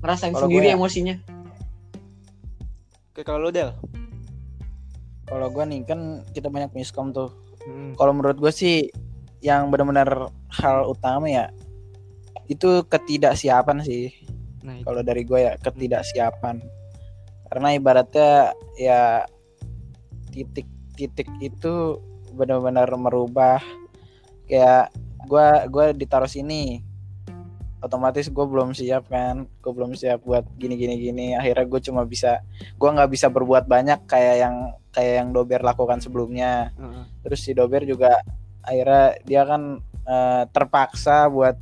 Ngerasain 0.00 0.32
Kalau 0.32 0.46
sendiri 0.48 0.66
gue 0.66 0.72
ya- 0.72 0.78
emosinya. 0.78 1.16
Oke, 3.12 3.26
kalau 3.26 3.44
lu 3.44 3.50
Del? 3.50 3.74
Kalau 5.28 5.52
gue 5.52 5.64
nih 5.68 5.84
kan 5.84 6.24
kita 6.32 6.48
banyak 6.48 6.72
miskom 6.72 7.12
tuh. 7.12 7.28
Hmm. 7.68 7.92
Kalau 7.98 8.16
menurut 8.16 8.40
gue 8.40 8.48
sih 8.48 8.88
yang 9.38 9.70
benar-benar 9.70 10.30
hal 10.50 10.90
utama 10.90 11.30
ya 11.30 11.46
itu 12.48 12.82
ketidaksiapan 12.88 13.84
sih. 13.84 14.10
nah 14.64 14.80
Kalau 14.82 15.04
dari 15.04 15.22
gue 15.22 15.38
ya 15.38 15.52
ketidaksiapan. 15.60 16.58
Karena 17.48 17.68
ibaratnya 17.76 18.52
ya 18.76 19.24
titik-titik 20.32 21.28
itu 21.40 22.00
benar-benar 22.36 22.88
merubah 22.96 23.60
kayak 24.48 24.92
gua 25.28 25.64
gua 25.68 25.90
ditaruh 25.96 26.28
sini 26.28 26.84
otomatis 27.78 28.26
gue 28.26 28.46
belum 28.46 28.74
siap 28.74 29.06
kan 29.06 29.46
gue 29.46 29.72
belum 29.72 29.94
siap 29.94 30.26
buat 30.26 30.42
gini 30.58 30.74
gini 30.74 30.94
gini 30.98 31.26
akhirnya 31.38 31.62
gue 31.62 31.80
cuma 31.82 32.02
bisa 32.02 32.42
gua 32.74 32.90
nggak 32.94 33.10
bisa 33.14 33.26
berbuat 33.30 33.70
banyak 33.70 34.02
kayak 34.10 34.36
yang 34.42 34.54
kayak 34.90 35.14
yang 35.22 35.28
dober 35.30 35.62
lakukan 35.62 36.02
sebelumnya 36.02 36.74
Heeh. 36.74 37.04
terus 37.22 37.40
si 37.46 37.54
dober 37.54 37.86
juga 37.86 38.18
akhirnya 38.64 39.18
dia 39.24 39.42
kan 39.46 39.62
eh, 40.06 40.42
terpaksa 40.50 41.28
buat 41.30 41.56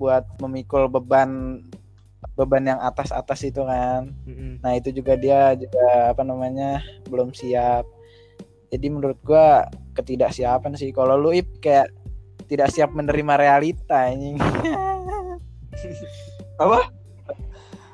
buat 0.00 0.24
memikul 0.40 0.88
beban 0.88 1.60
beban 2.32 2.64
yang 2.64 2.80
atas 2.80 3.12
atas 3.12 3.44
itu 3.44 3.60
kan 3.64 4.16
Mm-mm. 4.24 4.64
Nah 4.64 4.72
itu 4.76 4.88
juga 4.92 5.16
dia 5.16 5.52
juga 5.56 6.12
apa 6.12 6.24
namanya 6.24 6.80
belum 7.08 7.36
siap. 7.36 7.84
Jadi 8.70 8.86
menurut 8.86 9.18
gua 9.26 9.66
ketidaksiapan 9.98 10.78
sih. 10.78 10.94
Kalau 10.94 11.18
lu 11.20 11.34
Ip 11.36 11.60
kayak 11.60 11.90
tidak 12.48 12.72
siap 12.72 12.90
menerima 12.96 13.34
realita 13.36 14.08
anjing. 14.08 14.38
Apa? 16.62 16.88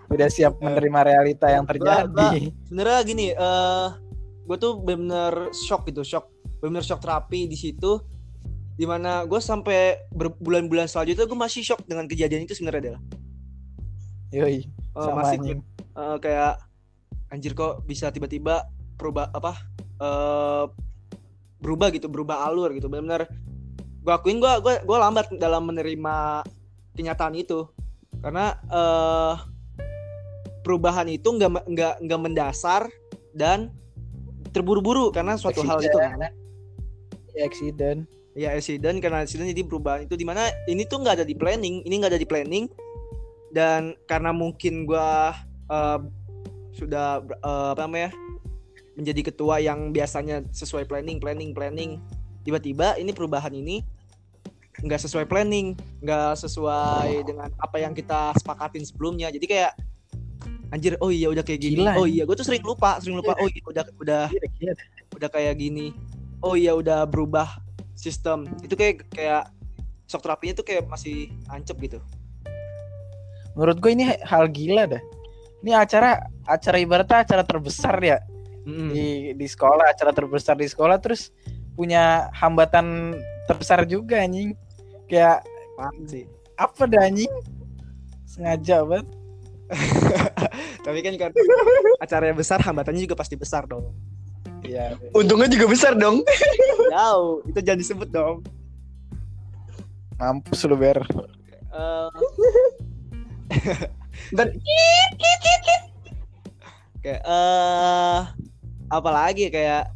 Tidak 0.07 0.31
siap 0.31 0.63
menerima 0.63 1.01
realita 1.03 1.51
yang 1.51 1.67
terjadi. 1.67 2.55
sebenarnya 2.71 3.01
gini 3.03 3.27
eh 3.35 3.89
gue 4.47 4.57
tuh 4.63 4.79
benar-benar 4.79 5.51
shock 5.51 5.91
gitu 5.91 6.07
shock 6.07 6.31
benar 6.61 6.83
shock 6.83 7.01
terapi 7.03 7.47
di 7.47 7.57
situ 7.57 8.01
di 8.77 8.85
mana 8.85 9.25
gue 9.25 9.41
sampai 9.41 10.05
berbulan-bulan 10.13 10.85
selanjutnya 10.85 11.25
gue 11.25 11.39
masih 11.39 11.65
shock 11.65 11.81
dengan 11.89 12.05
kejadian 12.05 12.45
itu 12.45 12.53
sebenarnya 12.53 12.93
Del. 12.93 12.99
Yoi. 14.37 14.69
Sama 14.93 15.25
masih 15.25 15.39
anjing. 15.41 15.61
eh, 15.97 16.17
kayak 16.21 16.55
anjir 17.33 17.53
kok 17.57 17.85
bisa 17.89 18.13
tiba-tiba 18.13 18.69
berubah 19.01 19.33
apa 19.33 19.53
eh 19.97 20.65
berubah 21.57 21.89
gitu 21.89 22.13
berubah 22.13 22.45
alur 22.45 22.77
gitu 22.77 22.93
benar-benar 22.93 23.25
gue 24.05 24.13
akuin 24.13 24.39
gue 24.39 24.53
gua 24.61 24.75
gua 24.85 24.99
lambat 25.09 25.33
dalam 25.41 25.67
menerima 25.67 26.45
kenyataan 26.95 27.35
itu 27.35 27.65
karena 28.21 28.61
eh 28.69 29.35
perubahan 30.61 31.09
itu 31.09 31.29
nggak 31.33 31.65
nggak 31.65 31.95
nggak 32.05 32.21
mendasar 32.21 32.93
dan 33.33 33.73
terburu-buru 34.53 35.15
karena 35.15 35.39
suatu 35.41 35.65
hal 35.65 35.81
itu 35.81 35.97
kan 35.97 36.19
accident. 37.45 38.07
ya 38.37 38.53
accident 38.53 39.01
karena 39.01 39.25
accident 39.25 39.49
jadi 39.49 39.65
perubahan 39.65 40.05
itu 40.05 40.13
di 40.13 40.29
mana 40.29 40.53
ini 40.69 40.85
tuh 40.85 41.01
nggak 41.01 41.25
ada 41.25 41.25
di 41.25 41.33
planning 41.33 41.81
ini 41.89 41.95
nggak 41.97 42.13
ada 42.13 42.21
di 42.21 42.29
planning. 42.29 42.69
Dan 43.49 43.97
karena 44.05 44.37
mungkin 44.37 44.85
gua 44.85 45.33
eh, 45.73 45.99
sudah 46.77 47.25
eh, 47.25 47.69
apa 47.73 47.81
namanya 47.89 48.13
menjadi 48.97 49.33
ketua 49.33 49.61
yang 49.61 49.93
biasanya 49.93 50.45
sesuai 50.53 50.89
planning 50.89 51.17
planning 51.21 51.53
planning 51.53 52.01
tiba-tiba 52.45 52.97
ini 52.97 53.13
perubahan 53.13 53.53
ini 53.53 53.81
nggak 54.85 55.01
sesuai 55.09 55.25
planning 55.25 55.73
nggak 56.05 56.37
sesuai 56.37 57.25
dengan 57.25 57.49
apa 57.57 57.77
yang 57.81 57.97
kita 57.97 58.37
sepakatin 58.37 58.85
sebelumnya. 58.85 59.33
Jadi 59.33 59.49
kayak 59.49 59.73
anjir 60.69 61.01
oh 61.01 61.09
iya 61.09 61.33
udah 61.33 61.41
kayak 61.41 61.61
gini. 61.65 61.81
Gila, 61.81 61.97
oh 61.97 62.05
iya 62.05 62.29
gue 62.29 62.37
tuh 62.37 62.45
sering 62.45 62.61
lupa 62.61 63.01
sering 63.01 63.17
lupa 63.17 63.33
oh 63.41 63.49
iya 63.49 63.65
udah 63.65 63.85
udah 63.97 64.23
gila. 64.61 64.75
udah 65.17 65.29
kayak 65.33 65.57
gini 65.57 65.97
oh 66.47 66.55
iya 66.55 66.73
udah 66.79 67.03
berubah 67.11 67.59
sistem 67.99 68.47
itu 68.63 68.79
kayak 68.79 69.03
kayak 69.11 69.51
shock 70.07 70.23
terapinya 70.23 70.63
tuh 70.63 70.67
kayak 70.67 70.87
masih 70.87 71.35
ancep 71.51 71.75
gitu 71.83 71.99
Menurut 73.57 73.81
gue 73.81 73.91
ini 73.97 74.05
hal 74.05 74.53
gila 74.53 74.85
dah. 74.85 75.03
Ini 75.65 75.73
acara 75.73 76.21
acara 76.45 76.77
ibaratnya 76.77 77.25
acara 77.25 77.43
terbesar 77.43 77.97
ya 78.05 78.21
Mm-mm. 78.69 78.93
di 78.93 79.33
di 79.33 79.47
sekolah, 79.49 79.89
acara 79.89 80.13
terbesar 80.13 80.61
di 80.61 80.69
sekolah 80.69 81.01
terus 81.01 81.33
punya 81.73 82.29
hambatan 82.37 83.17
terbesar 83.49 83.89
juga 83.89 84.21
anjing. 84.21 84.53
Kayak 85.09 85.49
sih 86.05 86.29
apa 86.61 86.85
dah 86.85 87.09
anjing? 87.09 87.33
Sengaja 88.29 88.85
banget. 88.85 89.09
tapi 90.87 91.03
kan 91.03 91.19
karena 91.19 91.35
acaranya 91.99 92.39
besar 92.39 92.63
hambatannya 92.63 93.03
juga 93.03 93.19
pasti 93.19 93.35
besar 93.35 93.67
dong 93.67 93.91
Iya. 94.63 94.97
untungnya 95.13 95.49
juga 95.49 95.67
besar 95.67 95.93
dong 95.95 96.25
jauh 96.95 97.43
itu 97.45 97.59
jangan 97.61 97.81
disebut 97.81 98.09
dong 98.09 98.41
Mampus 100.17 100.65
lu 100.65 100.81
ber. 100.81 101.05
Eh, 101.77 102.09
Ntar 104.33 104.49
kayak 107.05 107.21
eh 107.21 108.21
apalagi 108.89 109.53
kayak 109.53 109.93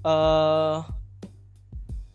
eh 0.00 0.76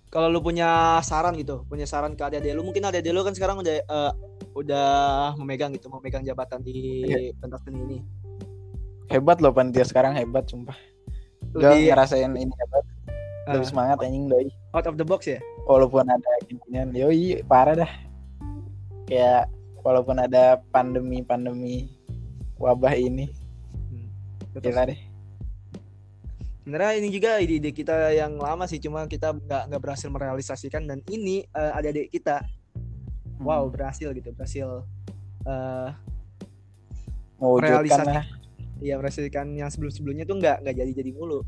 kalau 0.10 0.28
lu 0.32 0.42
punya 0.42 0.98
saran 1.00 1.38
gitu 1.38 1.64
punya 1.70 1.86
saran 1.86 2.18
ke 2.18 2.24
adik-adik 2.24 2.56
lu 2.56 2.66
mungkin 2.66 2.82
adik-adik 2.84 3.14
lu 3.14 3.22
kan 3.22 3.38
sekarang 3.38 3.62
udah 3.62 3.76
eh, 3.78 4.12
udah 4.58 4.90
memegang 5.38 5.70
gitu 5.70 5.86
memegang 5.88 6.26
jabatan 6.26 6.66
di 6.66 7.06
Iya. 7.06 7.32
pentas 7.38 7.62
seni 7.62 7.80
ini 7.86 8.00
Hebat 9.06 9.38
loh 9.38 9.54
panitia 9.54 9.86
sekarang 9.86 10.18
hebat 10.18 10.50
sumpah. 10.50 10.74
Gue 11.56 11.64
lebih 11.64 11.88
ngerasain 11.90 12.28
ini 12.30 12.52
hebat. 12.52 12.84
Lebih 13.48 13.64
Ah. 13.64 13.70
semangat 13.72 13.98
anjing 14.04 14.28
doi. 14.28 14.50
out 14.76 14.84
of 14.86 15.00
the 15.00 15.08
box 15.08 15.24
ya 15.26 15.40
Walaupun 15.64 16.04
ada 16.04 16.32
ginian, 16.44 16.92
yoi 16.92 17.40
parah 17.42 17.80
dah. 17.80 17.92
Kayak 19.08 19.48
walaupun 19.80 20.20
ada 20.20 20.60
pandemi-pandemi 20.70 21.88
wabah 22.58 22.92
ini, 22.94 23.32
Betul. 24.52 24.72
gila 24.72 24.84
deh. 24.86 25.00
sebenarnya 26.60 26.98
ini 26.98 27.10
juga 27.10 27.38
ide-ide 27.38 27.70
kita 27.70 28.10
yang 28.12 28.36
lama 28.36 28.66
sih 28.66 28.82
cuma 28.82 29.06
kita 29.06 29.32
nggak 29.32 29.70
nggak 29.70 29.78
berhasil 29.80 30.10
merealisasikan 30.10 30.90
dan 30.90 30.98
ini 31.06 31.46
eh, 31.46 31.72
adik-adik 31.72 32.10
kita 32.10 32.42
wow 33.38 33.64
Hmm. 33.64 33.70
berhasil 33.70 34.10
gitu 34.10 34.34
berhasil 34.34 34.82
eh 35.46 35.90
mewujudkan 37.38 38.02
lah 38.10 38.26
ya 38.84 39.00
merealisasikan 39.00 39.56
yang 39.56 39.72
sebelum-sebelumnya 39.72 40.28
tuh 40.28 40.40
nggak 40.40 40.64
nggak 40.66 40.76
jadi-jadi 40.76 41.12
mulu. 41.16 41.44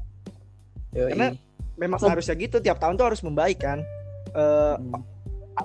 Yoi. 0.96 1.12
Karena 1.12 1.28
memang 1.76 2.00
seharusnya 2.00 2.36
gitu 2.40 2.58
tiap 2.60 2.80
tahun 2.80 2.96
tuh 2.96 3.06
harus 3.12 3.22
membaik 3.22 3.60
kan. 3.60 3.84
Eh 4.34 4.76
Hmm. 4.78 5.02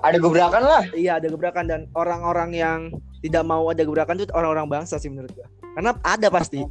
Ada 0.01 0.17
gebrakan 0.17 0.63
lah. 0.65 0.83
iya 0.97 1.21
ada 1.21 1.29
gebrakan 1.29 1.69
dan 1.69 1.81
orang-orang 1.93 2.49
yang 2.49 2.79
tidak 3.21 3.45
mau 3.45 3.69
ada 3.69 3.85
gebrakan 3.85 4.17
tuh 4.17 4.25
orang-orang 4.33 4.65
bangsa 4.65 4.97
sih 4.97 5.05
menurut 5.05 5.29
gua. 5.37 5.45
Karena 5.77 5.93
ada 6.01 6.27
pasti. 6.33 6.65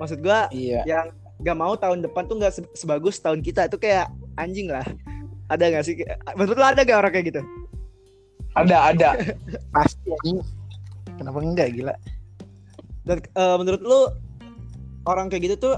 Maksud 0.00 0.24
gua 0.24 0.48
iya 0.48 0.80
yang 0.88 1.12
nggak 1.44 1.56
mau 1.60 1.76
tahun 1.76 2.00
depan 2.08 2.24
tuh 2.24 2.40
nggak 2.40 2.54
se- 2.56 2.72
sebagus 2.72 3.20
tahun 3.20 3.44
kita 3.44 3.68
itu 3.68 3.76
kayak 3.76 4.08
anjing 4.40 4.72
lah. 4.72 4.84
Ada 5.52 5.76
nggak 5.76 5.84
sih? 5.84 5.94
Menurut 6.40 6.56
lo 6.56 6.66
ada 6.72 6.80
gak 6.82 6.98
orang 7.04 7.12
kayak 7.12 7.26
gitu? 7.36 7.42
Ada, 8.56 8.76
ada. 8.96 9.08
pasti 9.76 10.08
anjing 10.08 10.40
kenapa 11.20 11.38
enggak 11.44 11.68
gila 11.76 11.94
Dan 13.04 13.20
eh, 13.20 13.56
menurut 13.60 13.82
lu 13.84 14.00
orang 15.04 15.28
kayak 15.28 15.52
gitu 15.52 15.56
tuh 15.70 15.74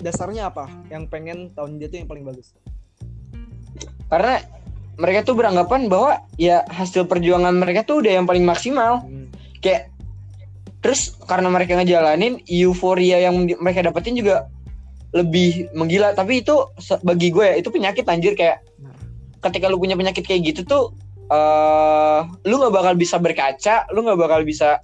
dasarnya 0.00 0.50
apa? 0.50 0.66
Yang 0.88 1.12
pengen 1.12 1.38
tahun 1.52 1.76
dia 1.78 1.92
tuh 1.92 1.98
yang 2.02 2.08
paling 2.08 2.24
bagus. 2.24 2.56
Karena 4.08 4.40
mereka 4.96 5.26
tuh 5.26 5.34
beranggapan 5.36 5.90
bahwa 5.90 6.22
ya 6.40 6.62
hasil 6.70 7.04
perjuangan 7.10 7.52
mereka 7.54 7.84
tuh 7.84 8.00
udah 8.00 8.12
yang 8.20 8.26
paling 8.26 8.42
maksimal. 8.46 9.04
Hmm. 9.04 9.28
Kayak 9.60 9.92
terus 10.84 11.16
karena 11.24 11.48
mereka 11.48 11.80
ngejalanin 11.80 12.44
euforia 12.44 13.20
yang 13.24 13.48
mereka 13.60 13.84
dapetin 13.84 14.16
juga 14.16 14.48
lebih 15.12 15.68
menggila. 15.76 16.16
Tapi 16.16 16.40
itu 16.40 16.56
bagi 17.04 17.28
gue 17.28 17.44
ya 17.44 17.56
itu 17.60 17.68
penyakit 17.68 18.04
anjir 18.08 18.32
kayak 18.36 18.64
ketika 19.44 19.68
lu 19.68 19.76
punya 19.76 19.96
penyakit 19.96 20.24
kayak 20.24 20.54
gitu 20.54 20.64
tuh 20.64 20.84
eh 21.24 22.20
lu 22.44 22.60
nggak 22.60 22.74
bakal 22.74 22.94
bisa 22.96 23.16
berkaca, 23.16 23.88
lu 23.96 24.04
nggak 24.04 24.20
bakal 24.20 24.40
bisa 24.44 24.80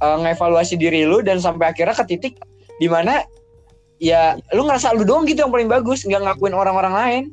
eh, 0.00 0.16
ngevaluasi 0.24 0.74
diri 0.80 1.04
lu 1.04 1.20
dan 1.20 1.38
sampai 1.38 1.72
akhirnya 1.72 1.94
ke 1.94 2.04
titik 2.08 2.34
di 2.80 2.88
mana 2.88 3.20
ya 4.00 4.40
lu 4.56 4.64
ngerasa 4.64 4.96
lu 4.96 5.04
doang 5.04 5.28
gitu 5.28 5.44
yang 5.44 5.52
paling 5.52 5.68
bagus, 5.68 6.08
nggak 6.08 6.24
ngakuin 6.24 6.56
orang-orang 6.56 6.94
lain. 6.96 7.24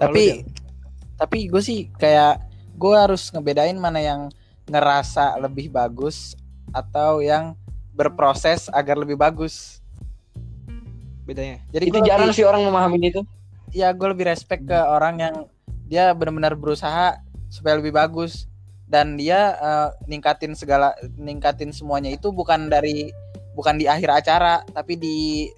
tapi 0.00 0.42
tapi 1.14 1.46
gue 1.46 1.62
sih 1.62 1.86
kayak 1.94 2.42
gue 2.74 2.94
harus 2.98 3.30
ngebedain 3.30 3.78
mana 3.78 4.02
yang 4.02 4.26
ngerasa 4.66 5.38
lebih 5.38 5.70
bagus 5.70 6.34
atau 6.74 7.22
yang 7.22 7.54
berproses 7.94 8.66
agar 8.74 8.98
lebih 8.98 9.14
bagus 9.14 9.78
Bedanya. 11.22 11.62
jadi 11.70 11.84
itu 11.86 11.98
jarang 12.02 12.34
lebih, 12.34 12.42
sih 12.42 12.46
orang 12.48 12.66
memahami 12.66 13.14
itu. 13.14 13.22
ya 13.70 13.94
gue 13.94 14.08
lebih 14.10 14.26
respect 14.26 14.66
ke 14.66 14.74
orang 14.74 15.22
yang 15.22 15.34
dia 15.86 16.10
benar-benar 16.10 16.58
berusaha 16.58 17.22
supaya 17.46 17.78
lebih 17.78 17.94
bagus 17.94 18.50
dan 18.88 19.16
dia 19.16 19.56
eh, 19.56 19.88
ningkatin 20.06 20.52
segala 20.52 20.92
ningkatin 21.16 21.70
semuanya 21.72 22.12
itu 22.12 22.30
bukan 22.30 22.68
dari 22.68 23.08
bukan 23.52 23.76
di 23.76 23.84
akhir 23.88 24.08
acara 24.24 24.64
tapi 24.72 24.96
di 24.96 25.48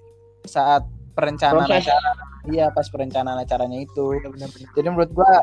saat 0.45 0.83
perencanaan 1.15 1.65
Proses. 1.65 1.87
acara 1.87 2.11
iya 2.51 2.69
pas 2.69 2.85
perencanaan 2.91 3.39
acaranya 3.41 3.79
itu 3.81 4.19
Benar-benar. 4.19 4.49
jadi 4.75 4.87
menurut 4.91 5.11
gua 5.15 5.41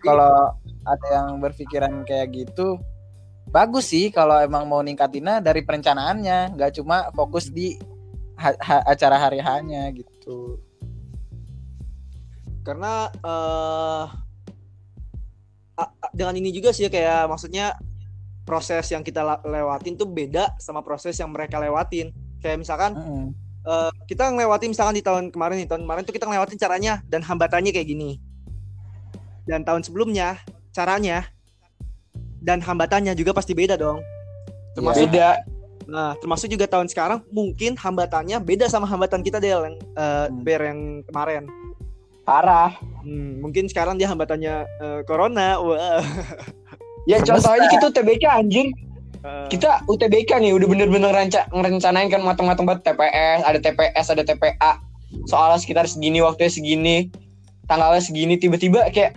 kalau 0.00 0.54
ada 0.86 1.06
yang 1.10 1.42
berpikiran 1.42 2.06
kayak 2.06 2.32
gitu 2.32 2.78
bagus 3.48 3.90
sih 3.92 4.08
kalau 4.12 4.38
emang 4.40 4.68
mau 4.68 4.80
ningkatinnya 4.80 5.40
dari 5.40 5.64
perencanaannya 5.64 6.54
nggak 6.56 6.72
cuma 6.80 7.08
fokus 7.12 7.48
di 7.50 7.76
ha- 8.38 8.56
ha- 8.60 8.84
acara 8.86 9.16
hari 9.18 9.40
hanya 9.42 9.90
gitu 9.92 10.60
Karena 12.62 13.08
eh 13.24 14.04
a- 14.04 14.27
dengan 16.14 16.34
ini 16.34 16.50
juga 16.50 16.74
sih 16.74 16.90
kayak 16.90 17.30
maksudnya 17.30 17.78
proses 18.42 18.88
yang 18.88 19.04
kita 19.04 19.20
lewatin 19.44 19.94
tuh 19.94 20.08
beda 20.08 20.56
sama 20.56 20.80
proses 20.80 21.14
yang 21.20 21.28
mereka 21.28 21.60
lewatin. 21.60 22.10
Kayak 22.40 22.64
misalkan 22.64 22.96
Mm-mm. 22.96 23.24
eh, 23.68 23.92
kita 24.08 24.32
ngelewatin 24.32 24.72
misalkan 24.72 24.96
di 24.96 25.04
tahun 25.04 25.28
kemarin 25.28 25.60
nih 25.60 25.68
tahun 25.68 25.84
kemarin 25.84 26.02
tuh 26.08 26.14
kita 26.16 26.26
ngelewatin 26.26 26.58
caranya 26.58 26.92
dan 27.06 27.20
hambatannya 27.20 27.70
kayak 27.70 27.88
gini. 27.92 28.16
Dan 29.44 29.64
tahun 29.64 29.84
sebelumnya 29.84 30.40
caranya 30.72 31.28
dan 32.40 32.62
hambatannya 32.64 33.12
juga 33.12 33.36
pasti 33.36 33.52
beda 33.52 33.76
dong. 33.76 34.00
Termasuk 34.78 35.10
Beda. 35.10 35.42
Nah, 35.88 36.12
termasuk 36.20 36.52
juga 36.52 36.68
tahun 36.68 36.84
sekarang 36.84 37.24
mungkin 37.32 37.72
hambatannya 37.72 38.44
beda 38.44 38.68
sama 38.68 38.84
hambatan 38.84 39.24
kita 39.24 39.40
Del 39.40 39.72
yang 39.72 39.76
eh, 39.76 40.26
Hmm. 40.28 40.44
Bear 40.44 40.62
yang 40.68 40.80
kemarin. 41.08 41.44
Parah. 42.28 42.76
Hmm, 43.00 43.40
mungkin 43.40 43.72
sekarang 43.72 43.96
dia 43.96 44.04
hambatannya 44.12 44.68
eh, 44.68 45.00
corona. 45.08 45.56
Wah. 45.56 46.04
Ya 47.08 47.16
contoh 47.26 47.48
aja 47.48 47.64
kita 47.72 47.88
UTBK 47.88 48.24
anjing. 48.28 48.68
Eh, 49.24 49.46
Kita 49.48 49.80
UTBK 49.88 50.36
nih 50.36 50.52
udah 50.52 50.68
bener-bener 50.68 51.08
ranca 51.08 51.48
ngerencanain 51.48 52.12
kan 52.12 52.20
matang-matang 52.20 52.68
banget 52.68 52.92
TPS, 52.92 53.40
ada 53.48 53.58
TPS, 53.64 54.06
ada 54.12 54.22
TPA. 54.28 54.72
Soalnya 55.24 55.56
sekitar 55.56 55.88
segini 55.88 56.20
waktunya 56.20 56.52
segini, 56.52 56.96
tanggalnya 57.64 58.04
segini 58.04 58.36
tiba-tiba 58.36 58.92
kayak 58.92 59.16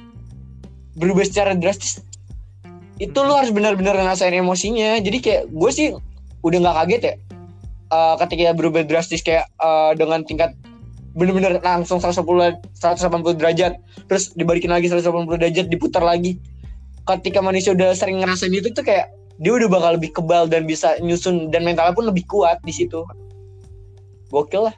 berubah 0.96 1.28
secara 1.28 1.52
drastis. 1.52 2.00
Itu 2.96 3.28
lu 3.28 3.36
harus 3.36 3.52
bener-bener 3.52 3.92
ngerasain 3.92 4.32
emosinya. 4.32 5.04
Jadi 5.04 5.20
kayak 5.20 5.44
gue 5.52 5.72
sih 5.76 5.92
udah 6.48 6.58
nggak 6.64 6.76
kaget 6.80 7.02
ya. 7.04 7.14
Eh, 7.92 8.16
ketika 8.24 8.56
berubah 8.56 8.88
drastis 8.88 9.20
kayak 9.20 9.52
eh, 9.60 9.92
dengan 10.00 10.24
tingkat 10.24 10.56
bener-bener 11.12 11.60
langsung 11.60 12.00
110 12.00 12.24
180 12.24 13.40
derajat 13.40 13.74
terus 14.08 14.32
dibalikin 14.36 14.72
lagi 14.72 14.88
180 14.88 15.28
derajat 15.28 15.66
diputar 15.68 16.04
lagi 16.04 16.40
ketika 17.04 17.44
manusia 17.44 17.76
udah 17.76 17.92
sering 17.92 18.24
ngerasain 18.24 18.54
itu 18.54 18.72
tuh 18.72 18.86
kayak 18.86 19.12
dia 19.42 19.52
udah 19.52 19.68
bakal 19.68 19.92
lebih 19.98 20.14
kebal 20.16 20.48
dan 20.48 20.64
bisa 20.64 20.96
nyusun 21.04 21.52
dan 21.52 21.68
mentalnya 21.68 21.92
pun 21.92 22.08
lebih 22.08 22.24
kuat 22.30 22.62
di 22.64 22.72
situ 22.72 23.04
gokil 24.32 24.72
lah 24.72 24.76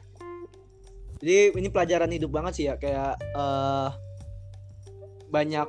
Jadi 1.24 1.56
ini 1.56 1.68
pelajaran 1.72 2.10
hidup 2.12 2.36
banget 2.36 2.52
sih 2.52 2.64
ya 2.68 2.74
kayak 2.76 3.16
eh 3.16 3.88
banyak 5.34 5.68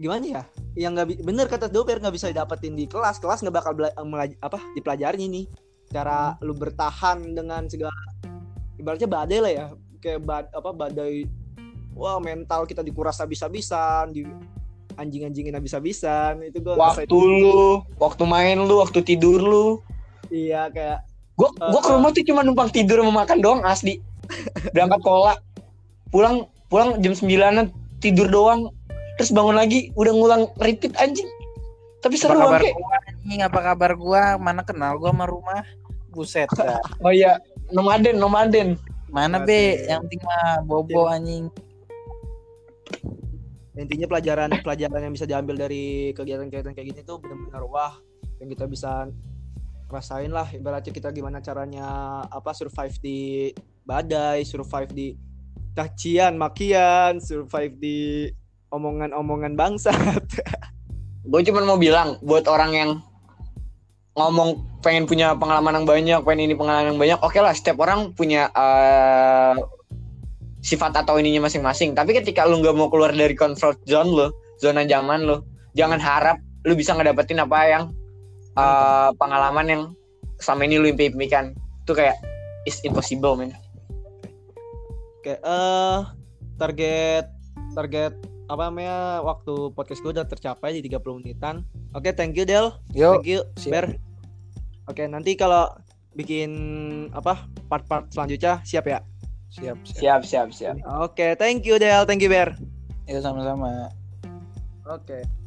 gimana 0.00 0.24
ya? 0.24 0.42
Yang 0.74 0.92
nggak 0.96 1.08
bener 1.22 1.46
kata 1.46 1.66
Doper 1.68 2.00
nggak 2.00 2.14
bisa 2.14 2.30
didapetin 2.30 2.74
di 2.74 2.88
kelas. 2.88 3.20
Kelas 3.20 3.44
nggak 3.44 3.54
bakal 3.54 3.72
apa 4.40 4.58
dipelajarin 4.72 5.28
ini. 5.28 5.42
Cara 5.92 6.34
lu 6.42 6.56
bertahan 6.56 7.22
dengan 7.36 7.66
segala 7.66 7.94
ibaratnya 8.80 9.08
badai 9.10 9.38
lah 9.42 9.52
ya. 9.52 9.66
Kayak 10.04 10.20
bad, 10.28 10.44
apa 10.52 10.70
badai 10.76 11.24
wah 11.96 12.20
mental 12.20 12.68
kita 12.68 12.84
dikuras 12.84 13.16
habis-habisan, 13.22 14.12
di 14.12 14.28
anjing-anjingin 14.98 15.54
habis-habisan. 15.56 16.42
Itu 16.44 16.60
gua 16.60 16.76
waktu 16.76 17.16
lu 17.16 17.82
waktu 17.96 18.22
main 18.26 18.58
lu 18.60 18.82
waktu 18.82 19.00
tidur 19.00 19.40
lu. 19.40 19.66
Iya 20.28 20.68
kayak 20.68 20.98
gua 21.38 21.48
gua 21.56 21.80
ke 21.80 21.90
rumah 21.94 22.10
tuh 22.12 22.24
cuma 22.26 22.42
numpang 22.44 22.70
tidur 22.70 23.00
sama 23.00 23.24
makan 23.24 23.38
doang 23.40 23.62
asli. 23.64 24.02
Berangkat 24.76 25.00
kola 25.00 25.34
pulang 26.12 26.46
pulang 26.68 27.00
jam 27.00 27.14
9 27.14 27.72
tidur 28.02 28.28
doang. 28.28 28.70
Terus 29.14 29.30
bangun 29.30 29.54
lagi 29.54 29.94
udah 29.94 30.12
ngulang 30.12 30.42
repeat 30.58 30.94
anjing. 30.98 31.26
Tapi 32.02 32.18
apa 32.18 32.22
seru 32.26 32.36
kabar 32.36 32.60
gua 32.60 32.98
anjing? 33.08 33.40
Apa 33.40 33.60
kabar 33.62 33.92
gua? 33.94 34.22
Mana 34.36 34.66
kenal 34.66 34.98
gua 34.98 35.14
sama 35.14 35.26
rumah? 35.30 35.62
Buset 36.10 36.50
dah. 36.54 36.82
oh 37.06 37.14
iya 37.14 37.38
nomaden 37.72 38.20
nomaden 38.20 38.76
mana 39.14 39.46
be? 39.46 39.86
yang 39.86 40.02
penting 40.02 40.22
mah 40.26 40.66
bobo 40.66 41.06
anjing. 41.06 41.46
Intinya 43.78 44.10
pelajaran 44.10 44.50
pelajaran 44.58 45.06
yang 45.06 45.14
bisa 45.14 45.26
diambil 45.26 45.54
dari 45.54 46.10
kegiatan-kegiatan 46.18 46.74
kayak 46.74 46.88
gini 46.90 47.00
tuh 47.06 47.22
benar-benar 47.22 47.62
wah 47.70 47.94
yang 48.42 48.50
kita 48.50 48.66
bisa 48.66 49.06
rasain 49.86 50.34
lah. 50.34 50.50
Ibaratnya 50.50 50.90
kita 50.90 51.14
gimana 51.14 51.38
caranya 51.38 51.86
apa 52.26 52.50
survive 52.50 52.98
di 52.98 53.50
badai 53.86 54.42
survive 54.42 54.90
di 54.90 55.14
cacian 55.78 56.34
makian 56.34 57.22
survive 57.22 57.74
di 57.78 58.26
omongan-omongan 58.74 59.54
bangsat. 59.54 60.26
Gue 61.30 61.40
cuma 61.46 61.62
mau 61.62 61.78
bilang 61.78 62.18
buat 62.20 62.50
orang 62.50 62.72
yang 62.74 62.90
ngomong 64.14 64.62
pengen 64.80 65.10
punya 65.10 65.34
pengalaman 65.34 65.82
yang 65.82 65.86
banyak, 65.86 66.20
pengen 66.22 66.40
ini 66.50 66.54
pengalaman 66.54 66.94
yang 66.94 67.00
banyak, 67.00 67.18
oke 67.18 67.38
lah 67.42 67.50
setiap 67.50 67.82
orang 67.82 68.14
punya 68.14 68.46
eh, 68.54 69.58
sifat 70.62 71.02
atau 71.02 71.18
ininya 71.18 71.50
masing-masing. 71.50 71.98
Tapi 71.98 72.14
ketika 72.22 72.46
lu 72.46 72.62
nggak 72.62 72.74
mau 72.78 72.88
keluar 72.88 73.10
dari 73.10 73.34
comfort 73.34 73.82
zone 73.84 74.10
lo, 74.14 74.26
zona 74.62 74.86
nyaman 74.86 75.26
lo, 75.26 75.42
jangan 75.74 75.98
harap 75.98 76.38
lu 76.64 76.78
bisa 76.78 76.94
ngedapetin 76.94 77.42
apa 77.42 77.58
yang 77.66 77.82
eh, 78.54 79.10
pengalaman 79.18 79.66
yang 79.66 79.82
selama 80.38 80.62
ini 80.70 80.76
lu 80.78 80.86
impi-impikan. 80.94 81.50
Itu 81.82 81.92
kayak 81.98 82.16
is 82.64 82.78
impossible 82.86 83.34
man. 83.34 83.50
Oke, 85.20 85.40
eh 85.40 86.00
target 86.54 87.26
target 87.74 88.14
apa 88.44 88.68
namanya 88.68 89.24
waktu 89.24 89.72
podcast 89.72 90.04
gue 90.04 90.12
udah 90.12 90.26
tercapai 90.28 90.76
di 90.76 90.84
30 90.84 91.20
menitan. 91.20 91.64
Oke, 91.96 92.12
thank 92.12 92.36
you 92.36 92.44
Del. 92.44 92.76
Yo, 92.92 93.16
Thank 93.16 93.28
you, 93.28 93.40
siap. 93.56 93.72
Ber. 93.72 93.86
Oke, 94.84 95.08
nanti 95.08 95.32
kalau 95.32 95.72
bikin 96.12 96.50
apa 97.16 97.48
part-part 97.66 98.12
selanjutnya 98.12 98.60
siap 98.62 98.84
ya. 98.86 99.00
siap, 99.54 99.78
siap. 99.86 100.00
Siap, 100.02 100.22
siap, 100.26 100.48
siap. 100.50 100.76
Oke, 101.00 101.38
thank 101.40 101.64
you 101.64 101.80
Del, 101.80 102.04
thank 102.04 102.20
you 102.20 102.28
Ber. 102.28 102.52
Yo 103.08 103.20
sama-sama. 103.20 103.88
Oke. 104.88 105.43